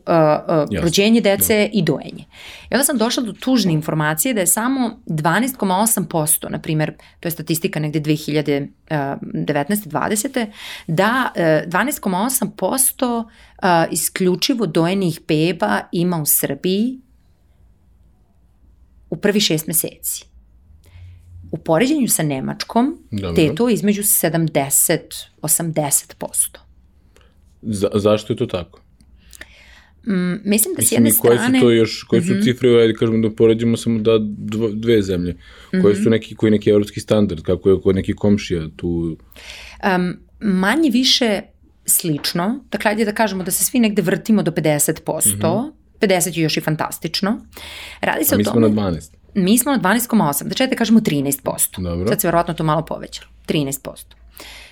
[0.82, 2.24] rođenje dece i dojenje.
[2.70, 7.30] I onda sam došla do tužne informacije da je samo 12,8%, na primjer, to je
[7.30, 8.68] statistika negde 2019.
[8.90, 10.46] 20.
[10.86, 13.28] da uh, 12,8% uh,
[13.90, 17.00] isključivo dojenih beba ima u Srbiji
[19.10, 20.24] u prvi šest meseci.
[21.50, 23.34] U poređenju sa Nemačkom, Dobro.
[23.34, 26.67] te je to između 70-80%.
[27.62, 28.80] Za, zašto je to tako?
[30.04, 31.58] Mm, mislim da s jedne i koje strane...
[31.58, 32.42] su to još, koje su Mhm.
[32.42, 35.36] cifre, ajde kažemo da poređimo samo da dvo, dve zemlje,
[35.72, 36.02] koje Mhm.
[36.02, 39.16] su neki, koji neki evropski standard, kako je kod neki komšija tu,
[39.86, 41.40] Um, manje više
[41.86, 46.56] slično, dakle ajde da kažemo da se svi negde vrtimo do 50%, 50 je još
[46.56, 47.40] i fantastično.
[48.00, 48.34] Radi se Mhm.
[48.34, 48.68] a mi o smo tome...
[48.68, 49.12] na 12.
[49.34, 51.80] Mi smo na 12,8, da čete kažemo 13%.
[51.80, 52.08] Dobro.
[52.08, 53.28] Sad se verovatno to malo povećalo.
[53.46, 54.16] 13%.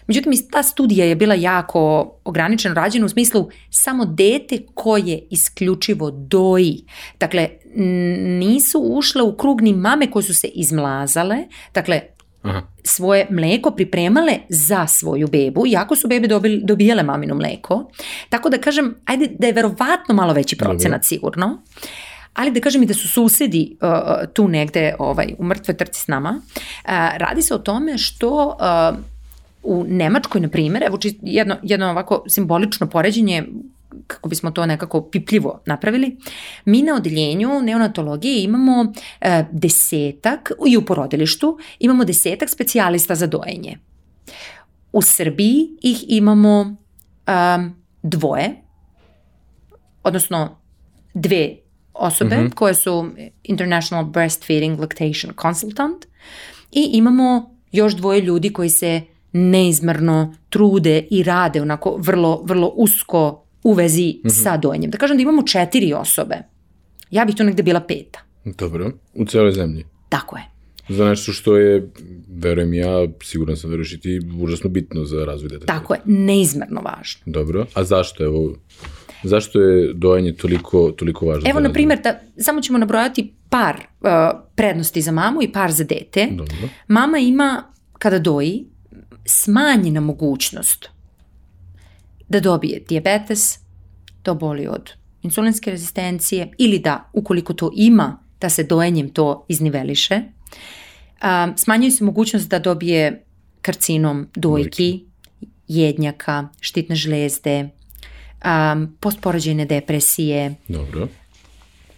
[0.06, 6.84] Međutim, ta studija je bila jako ograničeno rađena u smislu samo dete koje isključivo doji.
[7.20, 7.48] Dakle,
[8.38, 11.36] nisu ušle u krug ni mame koje su se izmlazale,
[11.74, 12.00] dakle,
[12.42, 17.90] Aha, svoje mleko pripremale za svoju bebu, iako su bebe dobili, dobijale mamino mleko.
[18.28, 21.62] Tako da kažem, ajde da je verovatno malo veći procenat sigurno,
[22.34, 23.88] ali da kažem i da su susedi uh,
[24.34, 26.40] tu negde ovaj, u mrtvoj trci s nama.
[26.40, 28.98] Uh, radi se o tome što uh,
[29.66, 33.44] u Nemačkoj, na primjer, evo čist, jedno, jedno ovako simbolično poređenje
[34.06, 36.16] kako bismo to nekako pipljivo napravili,
[36.64, 43.78] mi na odeljenju neonatologije imamo e, desetak, i u porodilištu, imamo desetak specijalista za dojenje.
[44.92, 48.62] U Srbiji ih imamo um, dvoje,
[50.02, 50.58] odnosno
[51.14, 51.56] dve
[51.94, 52.48] osobe Mhm.
[52.50, 53.10] koje su
[53.42, 56.04] International Breastfeeding Lactation Consultant
[56.72, 63.46] i imamo još dvoje ljudi koji se neizmrno trude i rade onako vrlo, vrlo usko
[63.62, 64.90] u vezi sa dojenjem.
[64.90, 66.36] Da kažem da imamo četiri osobe.
[67.10, 68.20] Ja bih tu negde bila peta.
[68.44, 69.84] dobro, u celoj zemlji.
[70.08, 70.42] Tako je.
[70.88, 71.90] Za nešto što je,
[72.28, 75.78] verujem ja, siguran sam verujući ti, užasno bitno za razvoj deteta.
[75.78, 76.00] Tako je.
[76.04, 77.22] Neizmerno važno.
[77.26, 78.54] Dobro, a zašto je ovo,
[79.22, 81.50] zašto je dojenje toliko, toliko važno?
[81.50, 84.08] Evo, na primjer, da, samo ćemo nabrojati par uh,
[84.54, 86.28] prednosti za mamu i par za dete.
[86.30, 86.68] Dobro.
[86.88, 88.66] Mama ima, kada doji,
[89.26, 90.88] smanjena mogućnost
[92.28, 93.58] da dobije diabetes,
[94.24, 94.90] da oboli od
[95.22, 100.22] insulinske rezistencije ili da, ukoliko to ima, da se dojenjem to izniveliše.
[101.56, 103.24] Smanjuje se mogućnost da dobije
[103.62, 105.04] karcinom dojki,
[105.68, 107.68] jednjaka, štitne žlezde,
[108.44, 111.08] um, postporođajne depresije, Dobro.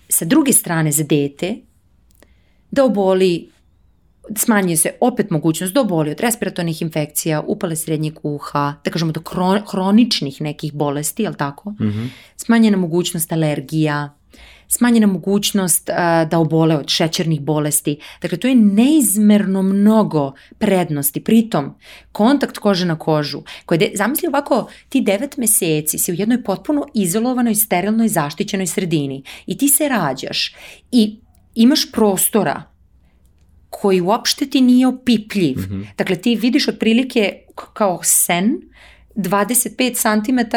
[0.08, 1.56] sa druge strane za dete
[2.70, 3.50] da oboli
[4.36, 9.20] smanjuje se opet mogućnost da oboli od respiratornih infekcija, upale srednjeg uha, da kažemo do
[9.30, 11.70] hro, hroničnih nekih bolesti, jel tako?
[11.70, 12.06] Mhm.
[12.36, 14.18] Smanjena mogućnost alergija,
[14.68, 17.98] smanjena mogućnost a, da obole od šećernih bolesti.
[18.22, 21.24] Dakle, to je neizmerno mnogo prednosti.
[21.24, 21.74] Pritom,
[22.12, 26.86] kontakt kože na kožu, koje, de, zamisli ovako, ti devet meseci si u jednoj potpuno
[26.94, 30.54] izolovanoj, sterilnoj, zaštićenoj sredini i ti se rađaš
[30.92, 31.20] i
[31.54, 32.62] imaš prostora
[33.70, 35.58] koji uopšte ti nije opipljiv.
[35.58, 35.86] Mm -hmm.
[35.98, 37.32] Dakle, ti vidiš otprilike
[37.72, 38.60] kao sen
[39.16, 40.56] 25 cm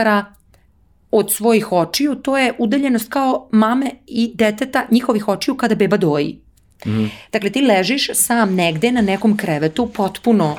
[1.12, 6.40] od svojih očiju, to je udaljenost kao mame i deteta njihovih očiju kada beba doji.
[6.86, 7.06] Mm.
[7.32, 10.58] Dakle, ti ležiš sam negde na nekom krevetu, potpuno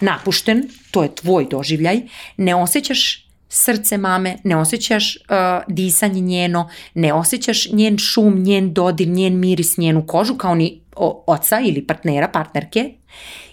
[0.00, 2.00] napušten, to je tvoj doživljaj,
[2.36, 9.08] ne osjećaš srce mame, ne osjećaš uh, disanje njeno, ne osjećaš njen šum, njen dodir,
[9.08, 10.79] njen miris, njenu kožu kao ni
[11.26, 12.94] oca ili partnera, partnerke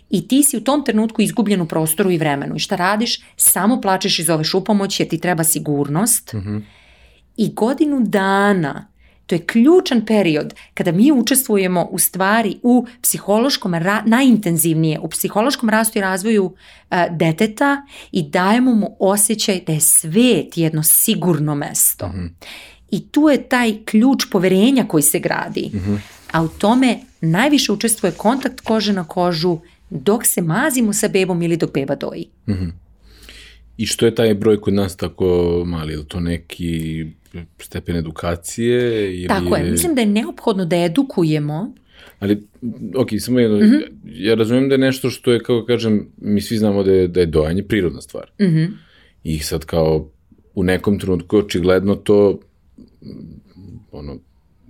[0.10, 2.56] i ti si u tom trenutku izgubljen u prostoru i vremenu.
[2.56, 3.22] I šta radiš?
[3.36, 6.34] Samo plačeš i zoveš u pomoć jer ti treba sigurnost.
[6.34, 6.62] Mm -hmm.
[7.38, 8.88] I godinu dana,
[9.26, 15.98] to je ključan period kada mi učestvujemo u stvari u psihološkom, najintenzivnije, u psihološkom rastu
[15.98, 22.08] i razvoju uh, deteta i dajemo mu osjećaj da je svet jedno sigurno mesto.
[22.08, 22.30] Mm -hmm.
[22.92, 25.72] I tu je taj ključ poverenja koji se gradi.
[25.74, 25.98] Mm -hmm.
[26.32, 31.58] A u tome najviše učestvuje kontakt kože na kožu, dok se mazimo sa bebom ili
[31.58, 32.28] dok beba doji.
[32.48, 32.72] Mm -hmm.
[33.78, 35.94] I što je taj broj kod nas tako mali?
[35.94, 37.06] Je to neki
[37.60, 39.14] stepen edukacije?
[39.16, 39.72] Ili Tako je.
[39.72, 41.74] Mislim da je neophodno da edukujemo
[42.20, 42.48] Ali,
[42.96, 43.84] ok, samo jedno, mm -hmm.
[44.04, 47.20] ja razumijem da je nešto što je, kako kažem, mi svi znamo da je, da
[47.20, 48.32] je dojanje prirodna stvar.
[48.40, 48.68] Mm -hmm.
[49.24, 50.10] I sad kao
[50.56, 52.40] u nekom trenutku očigledno to
[53.92, 54.18] ono,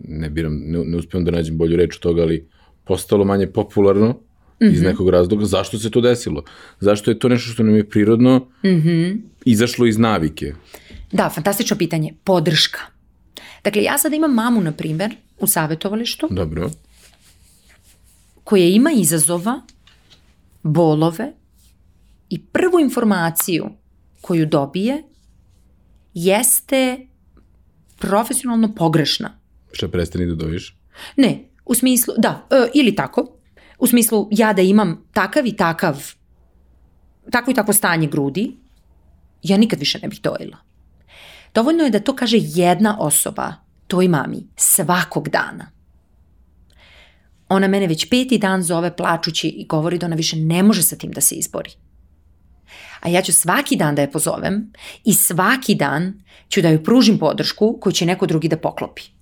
[0.03, 2.47] ne biram, ne, ne uspijem da nađem bolju reč od toga, ali
[2.83, 4.73] postalo manje popularno mm -hmm.
[4.73, 5.45] iz nekog razloga.
[5.45, 6.43] Zašto se to desilo?
[6.79, 9.21] Zašto je to nešto što nam je prirodno mm -hmm.
[9.45, 10.53] izašlo iz navike?
[11.11, 12.13] Da, fantastično pitanje.
[12.23, 12.79] Podrška.
[13.63, 16.69] Dakle, ja sada imam mamu, na primer, u savjetovalištu, Dobro.
[18.43, 19.61] koja ima izazova,
[20.63, 21.33] bolove
[22.29, 23.69] i prvu informaciju
[24.21, 25.03] koju dobije
[26.13, 27.07] jeste
[27.97, 29.39] profesionalno pogrešna.
[29.77, 30.75] Šta prestani da dojiš?
[31.17, 33.27] Ne, u smislu, da, e, ili tako,
[33.79, 36.13] u smislu ja da imam takav i takav,
[37.31, 38.57] takvo i takvo stanje grudi,
[39.43, 40.57] ja nikad više ne bih dojela.
[41.53, 43.53] Dovoljno je da to kaže jedna osoba
[43.87, 45.71] toj mami svakog dana.
[47.49, 50.95] Ona mene već peti dan zove plačući i govori da ona više ne može sa
[50.95, 51.69] tim da se izbori.
[52.99, 56.13] A ja ću svaki dan da je pozovem i svaki dan
[56.49, 59.16] ću da joj pružim podršku koju će neko drugi da poklopi.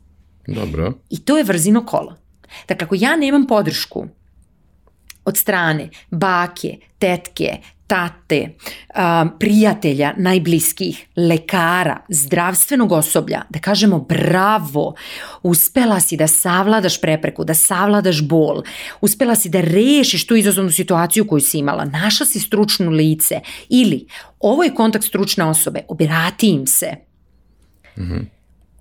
[0.47, 0.93] Dobro.
[1.09, 2.15] I to je vrzino kolo.
[2.67, 4.07] Dakle, ako ja nemam podršku
[5.25, 8.49] od strane bake, tetke, tate,
[8.93, 14.95] a, prijatelja, najbliskih, lekara, zdravstvenog osoblja, da kažemo bravo,
[15.43, 18.63] uspela si da savladaš prepreku, da savladaš bol,
[19.01, 24.07] uspela si da rešiš tu izazovnu situaciju koju si imala, našla si stručno lice ili
[24.39, 26.95] ovo je kontakt stručne osobe, obrati im se.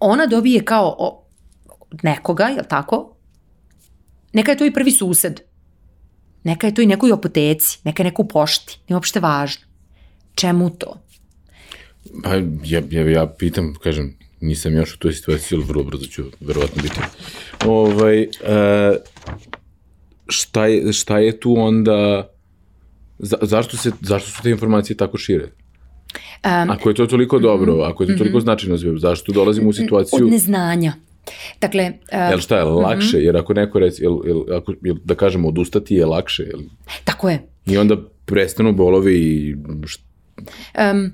[0.00, 1.20] Ona dobije kao
[2.02, 3.16] nekoga, jel tako?
[4.32, 5.40] Neka je to i prvi sused.
[6.44, 8.78] Neka je to i nekoj apoteci, neka je neko u pošti.
[8.88, 9.62] Nije uopšte važno.
[10.34, 11.00] Čemu to?
[12.22, 16.24] Pa ja, ja, ja pitam, kažem, nisam još u toj situaciji, ali vrlo brzo ću
[16.40, 17.00] verovatno biti.
[17.66, 18.28] Ovaj, e,
[20.28, 22.28] šta, je, šta je tu onda,
[23.18, 25.44] za, zašto, se, zašto su te informacije tako šire?
[25.44, 29.72] Um, Ako je to toliko dobro, ako je to toliko značajno, za- zašto dolazimo u
[29.72, 30.92] situaciju, od neznanja.
[31.60, 35.14] Dakle, uh, jel šta je lakše, jer ako neko reci, jel, jel, ako, jel, da
[35.14, 36.60] kažemo odustati je lakše, jel,
[37.04, 37.48] tako je.
[37.66, 39.56] i onda prestanu bolovi i
[40.92, 41.12] Um,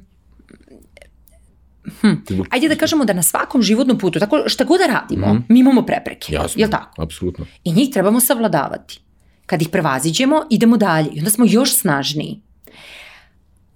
[2.29, 5.61] zbog- ajde da kažemo da na svakom životnom putu, tako šta god da radimo, mi
[5.61, 6.35] imamo prepreke.
[6.35, 7.03] jasno, Jel tako?
[7.03, 7.47] apsolutno.
[7.65, 9.01] I njih trebamo savladavati.
[9.47, 11.09] Kad ih prevaziđemo, idemo dalje.
[11.13, 12.41] I onda smo još snažniji.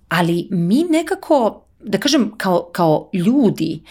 [0.09, 3.83] Ali mi nekako, da kažem, kao, kao ljudi,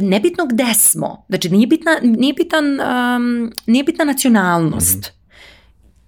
[0.00, 5.12] nebitno gde smo, znači nije, bitna, nije, bitan, um, nije bitna nacionalnost.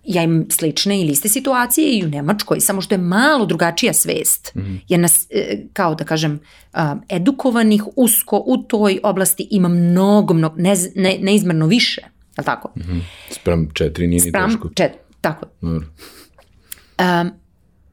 [0.04, 4.52] Ja imam slične ili iste situacije i u Nemačkoj, samo što je malo drugačija svest.
[4.88, 6.40] Jer nas, e, kao da kažem,
[6.74, 12.00] um, edukovanih usko u toj oblasti ima mnogo, mnogo, ne, ne, neizmerno više.
[12.38, 12.72] Je tako?
[13.30, 14.68] Sprem četiri nije ni Spram, teško.
[14.74, 15.46] čet, tako.
[15.60, 15.86] Dobro.
[16.98, 17.30] Um,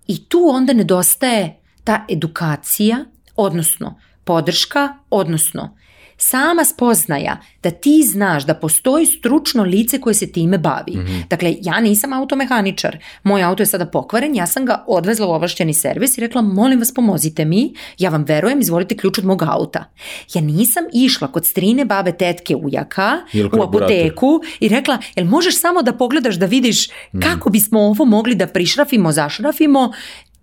[0.07, 3.05] I tu onda nedostaje ta edukacija,
[3.37, 5.77] odnosno podrška, odnosno
[6.17, 10.97] sama spoznaja da ti znaš da postoji stručno lice koje se time bavi.
[11.29, 15.73] Dakle, ja nisam automehaničar, moj auto je sada pokvaren, ja sam ga odvezla u ovlašćeni
[15.73, 19.85] servis i rekla, molim vas pomozite mi, ja vam verujem, izvolite ključ od mog auta.
[20.33, 23.17] Ja nisam išla kod strine, babe, tetke, ujaka,
[23.53, 26.87] u apoteku i rekla, jel možeš samo da pogledaš da vidiš
[27.21, 29.91] kako bismo ovo mogli da prišrafimo, zašrafimo,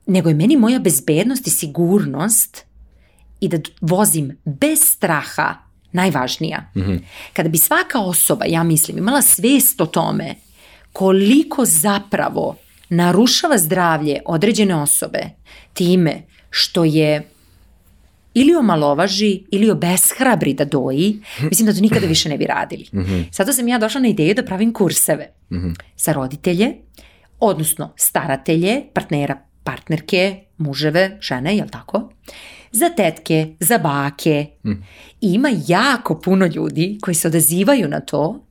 [0.06, 2.73] nego je meni moja bezbednost i sigurnost
[3.44, 5.54] i da vozim bez straha
[5.92, 6.70] najvažnija.
[7.32, 10.34] Kada bi svaka osoba, ja mislim, imala svest o tome
[10.92, 12.56] koliko zapravo
[12.88, 15.22] narušava zdravlje određene osobe
[15.72, 17.28] time što je
[18.34, 22.86] ili omalovaži ili obeshrabri da doji, mislim da to nikada više ne bi radili.
[23.30, 25.32] Sada sam ja došla na ideju da pravim kurseve
[25.96, 26.74] za roditelje,
[27.40, 32.10] odnosno staratelje, partnera, partnerke, muževe, žene, jel tako?
[32.74, 34.46] Za tetke, za bake.
[35.20, 38.44] I ima jako puno ljudi koji se odazivaju na to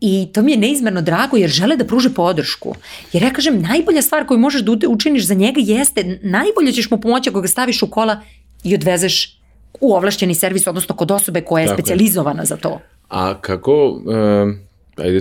[0.00, 2.74] i to mi je neizmerno drago jer žele da pruže podršku.
[3.12, 7.00] Jer ja kažem, najbolja stvar koju možeš da učiniš za njega jeste, najbolje ćeš mu
[7.00, 8.20] pomoći ako ga staviš u kola
[8.64, 9.40] i odvezeš
[9.80, 11.82] u ovlašćeni servis, odnosno kod osobe koja je Tako je.
[11.82, 12.80] specijalizovana za to.
[13.08, 14.58] A kako, um,
[14.96, 15.20] ajde,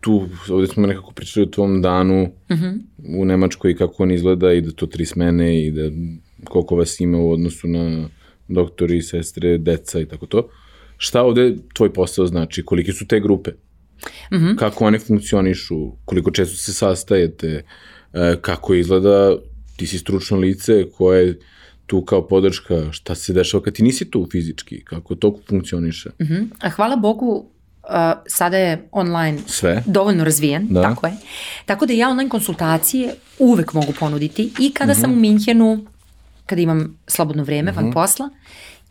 [0.00, 2.28] tu, ovdje smo nekako pričali o tvom danu
[3.18, 5.82] u Nemačkoj i kako on izgleda i da to tri smene i da
[6.44, 8.08] koliko vas ima u odnosu na
[8.48, 10.48] doktori, sestre, deca i tako to.
[10.96, 12.64] Šta ovde tvoj posao znači?
[12.64, 13.50] Kolike su te grupe?
[14.56, 15.74] Kako one funkcionišu?
[16.04, 17.64] Koliko često se sastajete?
[18.12, 19.36] E, kako izgleda?
[19.76, 21.38] Ti si stručno lice koje je
[21.86, 22.92] tu kao podrška.
[22.92, 24.84] Šta se dešava kad ti nisi tu fizički?
[24.84, 26.10] Kako to funkcioniše?
[26.60, 27.88] A hvala Bogu, uh,
[28.26, 29.82] sada je online Sve?
[29.86, 30.82] dovoljno razvijen, Da.
[30.82, 31.12] tako je.
[31.66, 35.00] Tako da ja online konsultacije uvek mogu ponuditi i kada Mhm.
[35.00, 35.86] sam u Minhenu,
[36.46, 38.30] kada imam slobodno vreme van posla,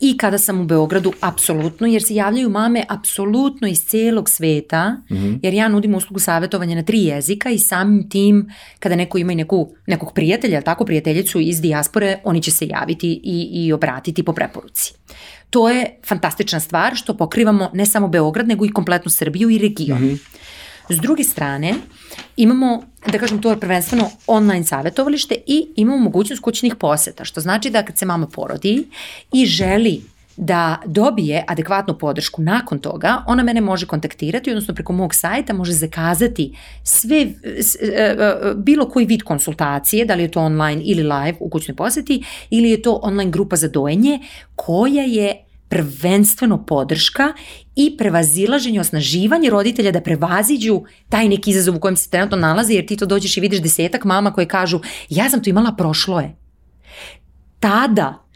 [0.01, 5.15] i kada sam u Beogradu, apsolutno, jer se javljaju mame apsolutno iz celog sveta, mm
[5.15, 5.39] -hmm.
[5.43, 9.36] jer ja nudim uslugu savjetovanja na tri jezika i samim tim, kada neko ima i
[9.36, 14.34] neku, nekog prijatelja, tako prijateljicu iz dijaspore, oni će se javiti i, i obratiti po
[14.34, 14.93] preporuci.
[15.49, 20.01] To je fantastična stvar što pokrivamo ne samo Beograd, nego i kompletnu Srbiju i region.
[20.01, 20.17] Mm -hmm.
[20.91, 21.73] S druge strane,
[22.37, 27.69] imamo, da kažem, to je prvenstveno online savjetovalište i imamo mogućnost kućnih poseta, što znači
[27.69, 28.87] da kad se mama porodi
[29.33, 30.01] i želi
[30.37, 35.71] da dobije adekvatnu podršku nakon toga, ona mene može kontaktirati, odnosno preko mog sajta može
[35.71, 37.31] zakazati sve, e,
[37.91, 38.25] e,
[38.55, 42.69] bilo koji vid konsultacije, da li je to online ili live u kućnoj poseti, ili
[42.69, 44.19] je to online grupa za dojenje,
[44.55, 47.34] koja je prvenstveno podrška
[47.76, 52.86] i prevazilaženje, osnaživanje roditelja da prevaziđu taj neki izazov u kojem se trenutno nalaze, jer
[52.88, 56.36] ti to dođeš i vidiš desetak mama koje kažu ja sam to imala, prošlo je.
[57.59, 58.30] Tada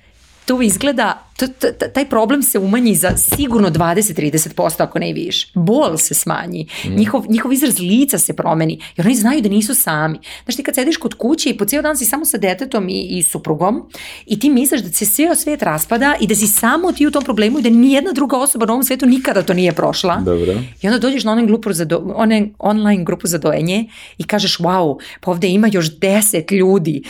[0.45, 1.47] to izgleda, to,
[1.93, 5.51] taj problem se umanji za sigurno 20-30%, ako ne i više.
[5.53, 6.95] Bol se smanji, mm.
[6.95, 10.19] njihov, njihov izraz lica se promeni, jer oni znaju da nisu sami.
[10.45, 13.01] Znaš ti kad sediš kod kuće i po cijel dan si samo sa detetom i,
[13.09, 13.89] i suprugom
[14.25, 17.23] i ti misliš da se sve svet raspada i da si samo ti u tom
[17.23, 20.15] problemu i da nijedna druga osoba na ovom svetu nikada to nije prošla.
[20.15, 20.53] Dobro.
[20.81, 24.57] I onda dođeš na online grupu za, do, one, online grupu za dojenje i kažeš
[24.57, 27.03] wow, pa ovde ima još 10 ljudi.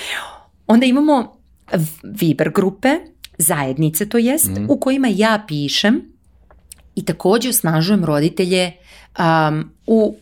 [0.67, 1.36] Onda imamo
[2.03, 2.89] Viber grupe,
[3.38, 4.65] zajednice to jest, mm.
[4.69, 6.01] u kojima ja pišem
[6.95, 8.71] i takođe osnažujem roditelje
[9.19, 10.15] um, u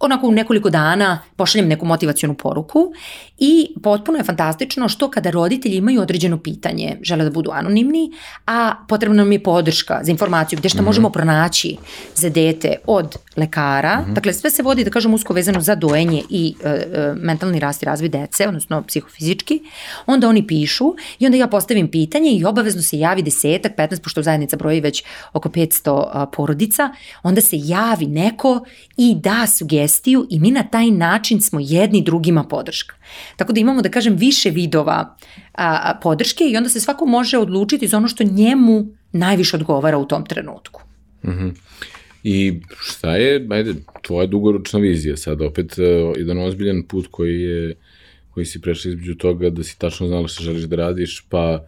[0.00, 2.92] onako u nekoliko dana pošaljem neku motivacionu poruku
[3.38, 8.12] i potpuno je fantastično što kada roditelji imaju određeno pitanje, žele da budu anonimni,
[8.46, 10.86] a potrebna nam je podrška za informaciju gde šta mm -hmm.
[10.86, 11.76] možemo pronaći
[12.14, 14.14] za dete od lekara, mm -hmm.
[14.14, 17.82] dakle sve se vodi da kažem usko vezano za dojenje i e, e, mentalni rast
[17.82, 19.60] i razvoj dece, odnosno psihofizički,
[20.06, 24.22] onda oni pišu i onda ja postavim pitanje i obavezno se javi desetak, 15, pošto
[24.22, 26.90] zajednica broji već oko 500 a, porodica,
[27.22, 28.64] onda se javi neko
[28.96, 32.94] i da sugestiju i mi na taj način smo jedni drugima podrška.
[33.36, 35.16] Tako da imamo, da kažem, više vidova
[35.52, 40.08] a, podrške i onda se svako može odlučiti za ono što njemu najviše odgovara u
[40.08, 40.82] tom trenutku.
[41.24, 41.52] Mm -hmm.
[42.24, 47.74] I šta je, ajde, tvoja dugoročna vizija sad, opet uh, jedan ozbiljan put koji je,
[48.30, 51.66] koji si prešla između toga da si tačno znala šta želiš da radiš, pa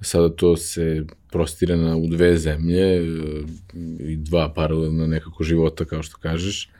[0.00, 3.48] sada to se prostira na u dve zemlje uh,
[4.00, 6.70] i dva paralelna nekako života, kao što kažeš.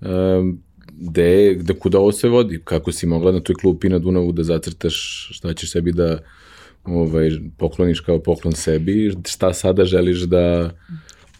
[0.00, 0.62] Um,
[1.02, 2.60] gde, gde kuda ovo se vodi?
[2.64, 6.18] Kako si mogla na toj klupi na Dunavu da zacrtaš šta ćeš sebi da
[6.84, 10.70] ovaj, pokloniš kao poklon sebi, šta sada želiš da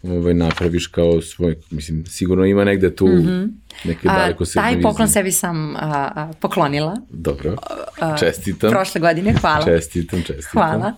[0.02, 3.50] ovaj, napraviš kao svoj, mislim, sigurno ima negde tu mm -hmm.
[3.84, 5.78] neke daleko se Taj poklon sebi sam a,
[6.14, 6.96] a, poklonila.
[7.10, 7.56] Dobro,
[8.18, 8.70] čestitam.
[8.70, 9.64] A, prošle godine, hvala.
[9.64, 10.50] Čestitam, čestitam.
[10.52, 10.92] Hvala.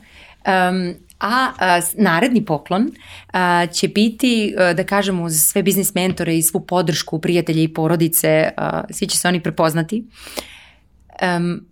[0.70, 2.90] Um, a, a naredni poklon
[3.32, 7.74] a, će biti, a, da kažemo, uz sve biznis mentore i svu podršku prijatelje i
[7.74, 10.04] porodice, a, svi će se oni prepoznati.
[11.36, 11.66] Um,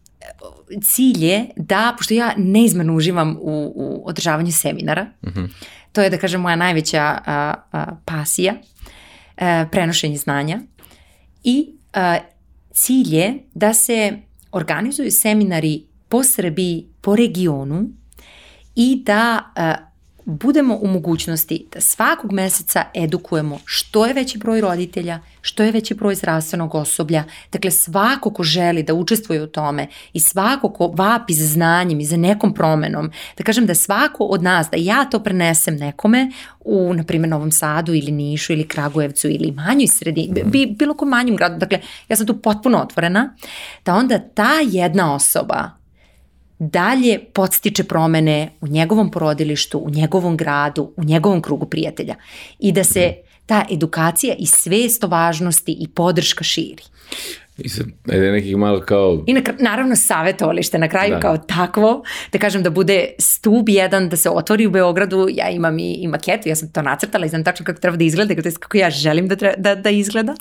[0.82, 5.40] cilj je da, pošto ja neizmano uživam u, u održavanju seminara, uh mhm.
[5.40, 5.48] -huh.
[5.92, 8.54] to je da kažem moja najveća a, a, pasija,
[9.36, 10.60] a, prenošenje znanja
[11.44, 12.18] i a,
[12.72, 14.18] cilj je da se
[14.52, 17.88] organizuju seminari po Srbiji, po regionu,
[18.74, 19.92] i da uh,
[20.24, 25.94] budemo u mogućnosti da svakog meseca edukujemo što je veći broj roditelja, što je veći
[25.94, 31.34] broj zdravstvenog osoblja, dakle svako ko želi da učestvuje u tome i svako ko vapi
[31.34, 35.22] za znanjem i za nekom promenom, da kažem da svako od nas, da ja to
[35.22, 40.66] prenesem nekome u, na primjer, Novom Sadu ili Nišu ili Kragujevcu ili manjoj sredini, bi,
[40.66, 43.34] bilo kom manjem gradu, dakle ja sam tu potpuno otvorena,
[43.84, 45.81] da onda ta jedna osoba
[46.62, 52.14] dalje podstiče promene u njegovom porodilištu, u njegovom gradu, u njegovom krugu prijatelja
[52.58, 53.14] i da se
[53.46, 56.82] ta edukacija i svest o važnosti i podrška širi.
[57.58, 59.24] I sad, ajde nekih malo kao...
[59.26, 61.20] I na, naravno savjetovalište na kraju da.
[61.20, 65.78] kao takvo, da kažem da bude stub jedan, da se otvori u Beogradu, ja imam
[65.78, 68.48] i, i maketu, ja sam to nacrtala i znam tačno kako treba da izgleda, kako,
[68.60, 70.34] kako ja želim da, treba, da, da izgleda.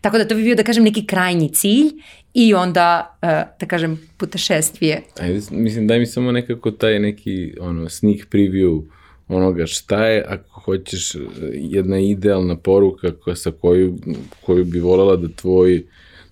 [0.00, 1.90] Tako da to bi bio, da kažem, neki krajnji cilj
[2.34, 3.28] i onda, uh,
[3.60, 5.02] da kažem, putešestvije.
[5.20, 8.82] Ajde, mislim, daj mi samo nekako taj neki ono, sneak preview
[9.28, 11.16] onoga šta je, ako hoćeš,
[11.52, 13.98] jedna idealna poruka koja, sa koju,
[14.40, 15.82] koju bi voljela da tvoj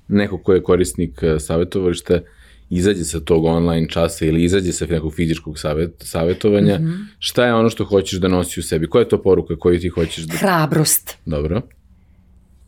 [0.08, 2.20] neko ko je korisnik e, savjetovališta
[2.70, 7.04] izađe sa tog online časa ili izađe sa nekog fizičkog savjet, savjetovanja, mm -hmm.
[7.18, 8.88] šta je ono što hoćeš da nosi u sebi?
[8.88, 10.36] Koja je to poruka koju ti hoćeš da...
[10.36, 11.16] Hrabrost.
[11.24, 11.62] Dobro.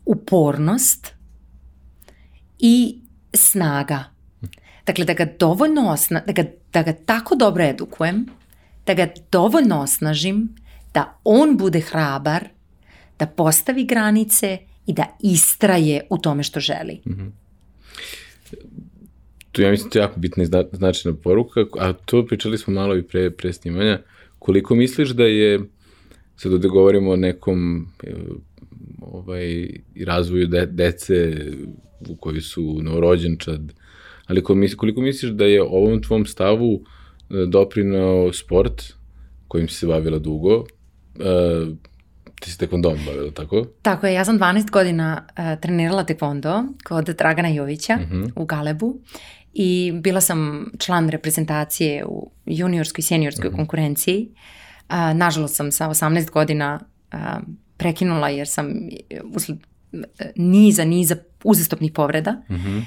[0.05, 1.13] Upornost
[2.59, 2.99] i
[3.33, 4.03] snaga.
[4.85, 8.25] Dakle, da ga dovoljno osna, da ga, da ga tako dobro edukujem,
[8.85, 10.55] da ga dovoljno osnažim,
[10.93, 12.47] da on bude hrabar,
[13.19, 14.57] da postavi granice
[14.89, 17.01] i da istraje u tome što želi.
[17.05, 17.29] Mm -hmm.
[19.51, 22.97] Tu ja mislim da je jako bitna i značajna poruka, a to pričali smo malo
[22.97, 24.01] i pre, pre snimanja.
[24.39, 25.59] Koliko misliš da je,
[26.35, 28.13] sad ovde govorimo o nekom e,
[29.01, 29.69] ovaj,
[30.05, 31.35] razvoju de, dece
[32.09, 33.73] u koji su novorođenčad,
[34.25, 34.43] ali
[34.77, 38.93] koliko misliš da je ovom tvom stavu e, doprinao sport
[39.47, 40.65] kojim si se bavila dugo, uh,
[42.39, 43.65] ti si tekvondom bavila, tako?
[43.81, 48.23] Tako je, ja sam 12 godina uh, trenirala tekvondo kod Dragana Jovića uh mhm.
[48.23, 48.31] -huh.
[48.35, 48.99] u Galebu
[49.53, 53.55] i bila sam član reprezentacije u juniorskoj i seniorskoj uh mhm.
[53.55, 53.59] -huh.
[53.59, 54.29] konkurenciji.
[54.89, 56.79] Uh, nažalost sam sa 18 godina
[57.13, 57.19] uh,
[57.77, 58.73] prekinula jer sam
[59.33, 59.57] usled
[60.35, 62.31] niza, niza uzastopnih povreda.
[62.31, 62.81] Mm -hmm.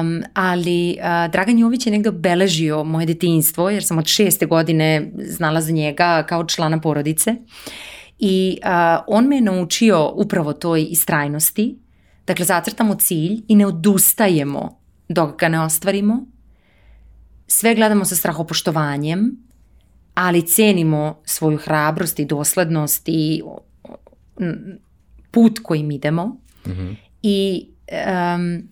[0.00, 5.10] um, ali uh, Dragan Jović je negde obeležio moje detinjstvo, jer sam od šeste godine
[5.16, 7.34] znala za njega kao člana porodice.
[8.18, 11.78] I uh, on me naučio upravo toj istrajnosti.
[12.26, 16.26] Dakle, zacrtamo cilj i ne odustajemo dok ga ne ostvarimo.
[17.46, 19.36] Sve gledamo sa strahopoštovanjem,
[20.14, 23.42] ali cenimo svoju hrabrost i doslednost i
[25.30, 26.96] put kojim idemo mm -hmm.
[27.22, 27.68] i
[28.36, 28.68] um,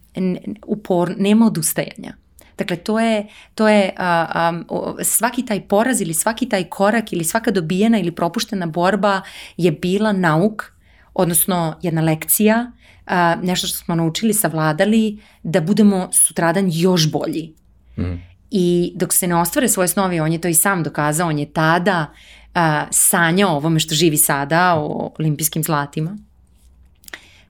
[0.67, 2.15] upor, nema odustajanja.
[2.59, 7.25] Dakle, to je, to je uh, um, svaki taj poraz ili svaki taj korak ili
[7.25, 9.21] svaka dobijena ili propuštena borba
[9.57, 10.73] je bila nauk,
[11.15, 12.73] odnosno jedna lekcija,
[13.07, 17.55] uh, nešto što smo naučili, savladali, da budemo sutradan još bolji.
[17.99, 18.23] Mm.
[18.51, 21.53] I dok se ne ostvare svoje snovi, on je to i sam dokazao, on je
[21.53, 22.07] tada
[22.55, 26.17] uh, sanjao o ovome što živi sada, o olimpijskim zlatima.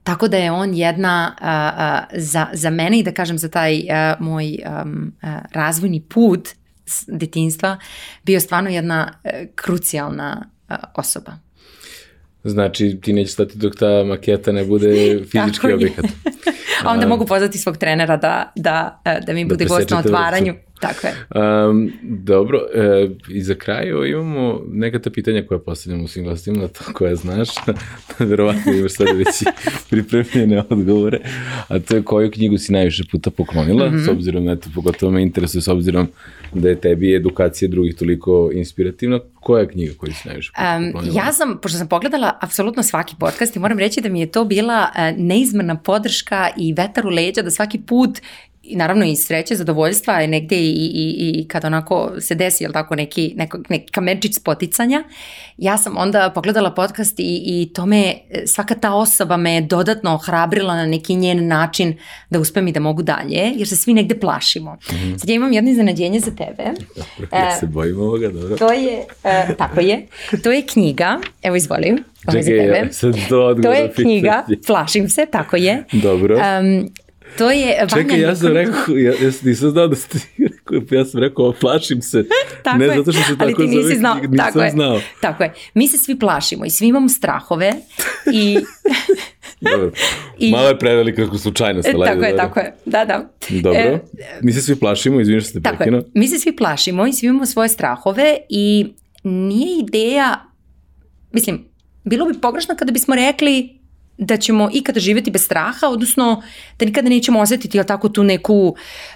[0.07, 3.77] Tako da je on jedna uh, uh, za, za mene i da kažem za taj
[3.79, 6.49] uh, moj um, uh, razvojni put
[7.07, 7.79] detinstva
[8.23, 11.33] bio stvarno jedna uh, krucijalna uh, osoba.
[12.45, 14.89] Znači, ti neće stati dok ta maketa ne bude
[15.31, 16.05] fizički objekat.
[16.85, 20.55] A onda mogu pozvati svog trenera da, da, da mi da bude gost na otvaranju.
[20.81, 21.15] Tako je.
[21.69, 26.85] Um, dobro, e, i za kraj imamo neka ta pitanja koja postavljamo svim gostima, to
[26.93, 27.49] koja znaš,
[28.19, 29.27] verovatno imaš sada već
[29.91, 31.21] pripremljene odgovore,
[31.69, 34.05] a to je koju knjigu si najviše puta poklonila, mm -hmm.
[34.05, 36.09] s obzirom na to, pogotovo me interesuje, s obzirom
[36.55, 40.93] da je tebi edukacija drugih toliko inspirativna, koja je knjiga koju si najviše puta um,
[40.93, 41.25] poklonila?
[41.25, 44.45] Ja sam, pošto sam pogledala apsolutno svaki podcast i moram reći da mi je to
[44.45, 48.21] bila uh, neizmerna podrška i vetar u leđa da svaki put
[48.67, 52.73] i naravno i sreće, zadovoljstva je negde i, i, i kad onako se desi, jel
[52.73, 55.05] tako, neki, neko, neki kamerčić spoticanja,
[55.57, 58.15] ja sam onda pogledala podcast i, i to me,
[58.47, 61.95] svaka ta osoba me dodatno ohrabrila na neki njen način
[62.31, 64.75] da uspem i da mogu dalje, jer se svi negde plašimo.
[64.75, 65.19] Mm.
[65.19, 66.65] Sad ja imam jedno iznenađenje za tebe.
[66.97, 68.57] Dobro, ja se bojim ovoga, dobro.
[68.57, 70.07] To je, uh, tako je,
[70.43, 75.57] to je knjiga, evo izvolim, Čekaj, ja sad to To je knjiga, plašim se, tako
[75.57, 75.85] je.
[75.93, 76.37] Dobro.
[76.37, 76.89] Um,
[77.39, 80.19] To je Vanja Čekaj, ja sam rekao, ja, ja nisam znao da ste
[80.71, 82.25] rekao, ja sam rekao, plašim se.
[82.65, 82.97] tako ne je.
[82.97, 84.15] zato što se tako Ali ti nisi znao.
[84.15, 84.71] nisam tako je.
[84.71, 85.01] znao.
[85.21, 85.53] Tako je.
[85.75, 87.73] Mi se svi plašimo i svi imamo strahove
[88.33, 88.59] i...
[89.73, 89.91] Dobro.
[90.39, 90.51] I...
[90.51, 91.89] Malo je prevelik kako slučajnost.
[91.89, 92.75] E, tako je, tako je.
[92.85, 93.29] Da, da.
[93.63, 93.81] Dobro.
[93.81, 94.01] E,
[94.43, 95.97] mi se svi plašimo, izviniš što tako prekino.
[95.97, 96.05] Je.
[96.15, 98.87] Mi se svi plašimo i svi imamo svoje strahove i
[99.25, 100.45] nije ideja,
[101.33, 101.65] mislim,
[102.05, 103.76] bilo bi pogrešno kada bismo rekli
[104.19, 106.43] da ćemo ikada živjeti bez straha, odnosno
[106.79, 108.75] da nikada nećemo osetiti jel tako tu neku uh,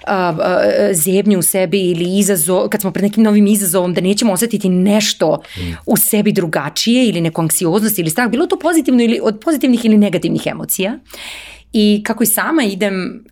[0.09, 0.45] uh,
[0.93, 5.43] zebnju u sebi ili izazov, kad smo pred nekim novim izazovom, da nećemo osetiti nešto
[5.57, 5.61] mm.
[5.87, 9.97] u sebi drugačije ili neku anksioznost ili strah, bilo to pozitivno ili od pozitivnih ili
[9.97, 10.99] negativnih emocija.
[11.73, 13.25] I kako i sama idem,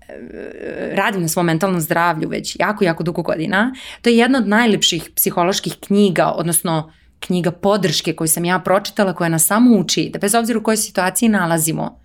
[0.92, 5.10] radim na svom mentalnom zdravlju već jako, jako dugo godina, to je jedna od najlepših
[5.16, 10.34] psiholoških knjiga, odnosno knjiga podrške koju sam ja pročitala koja nas samo uči da bez
[10.34, 12.00] obzira u kojoj situaciji nalazimo,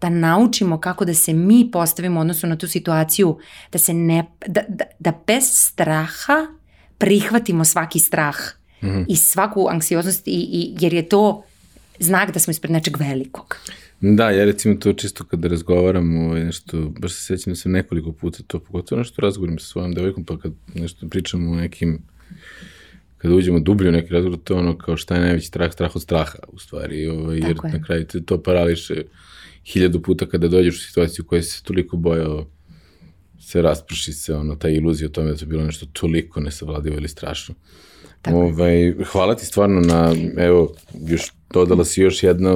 [0.00, 3.38] da naučimo kako da se mi postavimo u odnosu na tu situaciju,
[3.72, 6.46] da se ne, da, da, da bez straha
[6.98, 8.36] prihvatimo svaki strah
[8.82, 9.04] mm -hmm.
[9.08, 11.42] i svaku anksioznost i, i, jer je to
[11.98, 13.56] znak da smo ispred nečeg velikog.
[14.00, 18.12] Da, ja recimo to čisto kada razgovaram, ovaj, nešto, baš se sećam da sam nekoliko
[18.12, 22.02] puta to, pogotovo nešto razgovorim sa svojom devojkom, pa kad nešto pričamo o nekim
[23.18, 25.96] kada uđemo dublje u neki razgovor, to je ono kao šta je najveći strah, strah
[25.96, 27.72] od straha, u stvari, ovaj, jer je.
[27.72, 29.02] na kraju te to parališe
[29.64, 32.46] hiljadu puta kada dođeš u situaciju koja se toliko bojao
[33.40, 37.08] se rasprši se ono, ta iluzija o tome da to bilo nešto toliko nesavladivo ili
[37.08, 37.54] strašno.
[38.22, 38.36] Tako.
[38.36, 40.72] Ovaj, hvala ti stvarno na, evo,
[41.06, 42.50] još dodala si još jedna,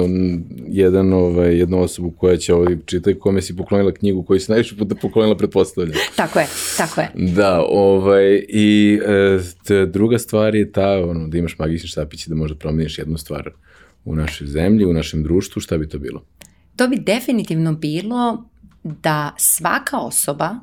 [0.67, 4.77] jedan, ovaj, jednu osobu koja će ovaj čitati, kome si poklonila knjigu koju si najviše
[4.77, 5.97] puta poklonila, pretpostavljam.
[6.15, 6.47] Tako je,
[6.77, 7.09] tako je.
[7.15, 8.99] Da, ovaj, i
[9.69, 13.17] e, druga stvar je ta, ono, da imaš magični štapić i da možda promeniš jednu
[13.17, 13.49] stvar
[14.05, 16.23] u našoj zemlji, u našem društvu, šta bi to bilo?
[16.75, 18.49] To bi definitivno bilo
[18.83, 20.55] da svaka osoba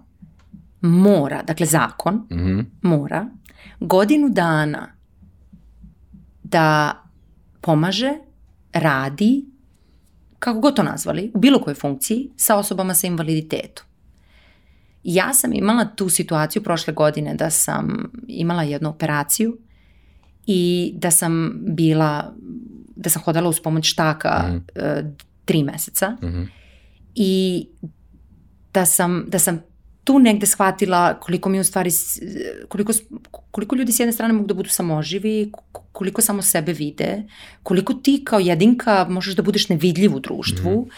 [0.81, 2.65] mora, dakle zakon, mm -hmm.
[2.83, 3.27] mora
[3.81, 4.93] godinu dana
[6.43, 6.97] da
[7.61, 8.13] pomaže,
[8.73, 9.45] radi,
[10.39, 13.87] kako god to nazvali, u bilo kojoj funkciji sa osobama sa invaliditetom.
[15.05, 19.59] Ja sam imala tu situaciju prošle godine da sam imala jednu operaciju
[20.47, 22.35] i da sam bila,
[22.97, 25.11] da sam hodala uz pomoć štaka mm uh,
[25.45, 26.47] tri meseca mm -hmm.
[27.15, 27.67] i
[28.75, 29.61] da sam, da sam
[30.05, 31.91] tu negde shvatila koliko mi u stvari,
[32.69, 32.93] koliko,
[33.51, 35.53] koliko ljudi s jedne strane mogu da budu samoživi,
[35.93, 37.23] koliko samo sebe vide,
[37.63, 40.91] koliko ti kao jedinka možeš da budeš nevidljiv u društvu mm -hmm.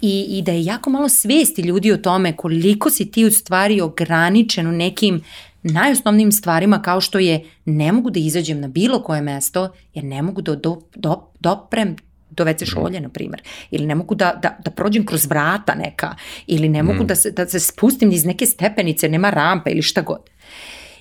[0.00, 3.80] i, i da je jako malo svesti ljudi o tome koliko si ti u stvari
[3.80, 5.22] ograničen u nekim
[5.62, 10.22] najosnovnijim stvarima kao što je ne mogu da izađem na bilo koje mesto jer ne
[10.22, 11.96] mogu da do, do, doprem
[12.36, 13.42] do WC šolje, na primjer.
[13.70, 16.14] Ili ne mogu da, da, da prođem kroz vrata neka.
[16.46, 17.06] Ili ne mogu mm.
[17.06, 20.30] da, se, da se spustim iz neke stepenice, nema rampe ili šta god.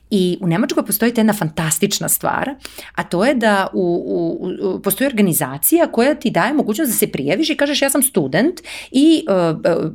[0.10, 2.50] I u Nemačkoj postoji jedna fantastična stvar,
[2.96, 7.12] a to je da u, u, u, postoji organizacija koja ti daje mogućnost da se
[7.12, 8.62] prijaviš i kažeš ja sam student
[8.92, 9.92] i uh, uh,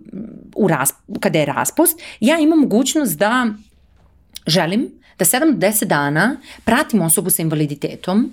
[0.57, 3.47] u ras, kada je raspust, ja imam mogućnost da
[4.47, 8.32] želim da 7 do 10 dana pratim osobu sa invaliditetom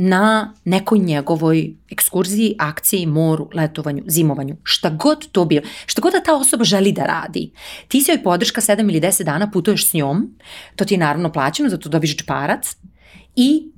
[0.00, 6.20] na nekoj njegovoj ekskurziji, akciji, moru, letovanju, zimovanju, šta god to bio, šta god da
[6.20, 7.50] ta osoba želi da radi.
[7.88, 10.34] Ti si joj podrška 7 ili 10 dana, putuješ s njom,
[10.76, 12.76] to ti je naravno plaćeno, zato dobiš džparac
[13.36, 13.72] i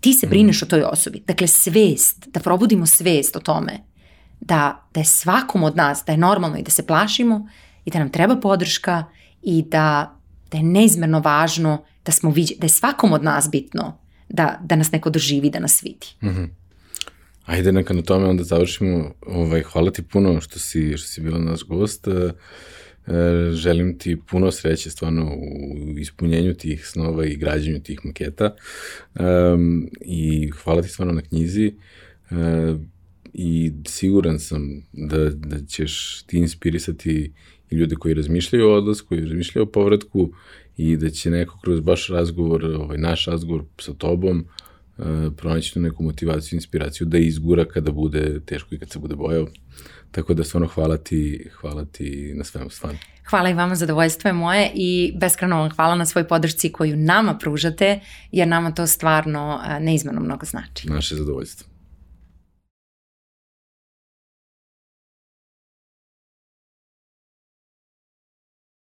[0.00, 1.22] ti se brineš o toj osobi.
[1.26, 3.78] Dakle, svest, da probudimo svest o tome
[4.40, 7.48] da, da je svakom od nas, da je normalno i da se plašimo
[7.84, 9.04] i da nam treba podrška
[9.42, 10.16] i da,
[10.50, 14.01] da je neizmerno važno da smo da je svakom od nas bitno
[14.32, 16.06] da, da nas neko doživi, da nas vidi.
[16.22, 16.48] Mm -hmm.
[17.44, 19.14] Ajde, neka na tome onda završimo.
[19.26, 22.08] Ovaj, hvala ti puno što si, što si bila naš gost.
[22.08, 22.32] E,
[23.52, 28.54] želim ti puno sreće stvarno u ispunjenju tih snova i građenju tih maketa.
[29.14, 31.72] Um, I hvala ti stvarno na knjizi.
[32.30, 32.80] Uh,
[33.32, 37.32] I siguran sam da, da ćeš ti inspirisati
[37.70, 40.32] i ljude koji razmišljaju o odlasku, koji razmišljaju o povratku,
[40.76, 44.46] i da će neko kroz baš razgovor, ovaj, naš razgovor sa tobom,
[44.98, 45.06] uh,
[45.36, 49.46] pronaći neku motivaciju, inspiraciju da izgura kada bude teško i kad se bude bojao.
[50.10, 52.98] Tako da stvarno hvala ti, hvala ti na svemu stvarno.
[53.30, 57.38] Hvala i vama, zadovoljstvo je moje i beskreno vam hvala na svoj podršci koju nama
[57.38, 58.00] pružate,
[58.32, 60.88] jer nama to stvarno neizmano mnogo znači.
[60.88, 61.71] Naše zadovoljstvo.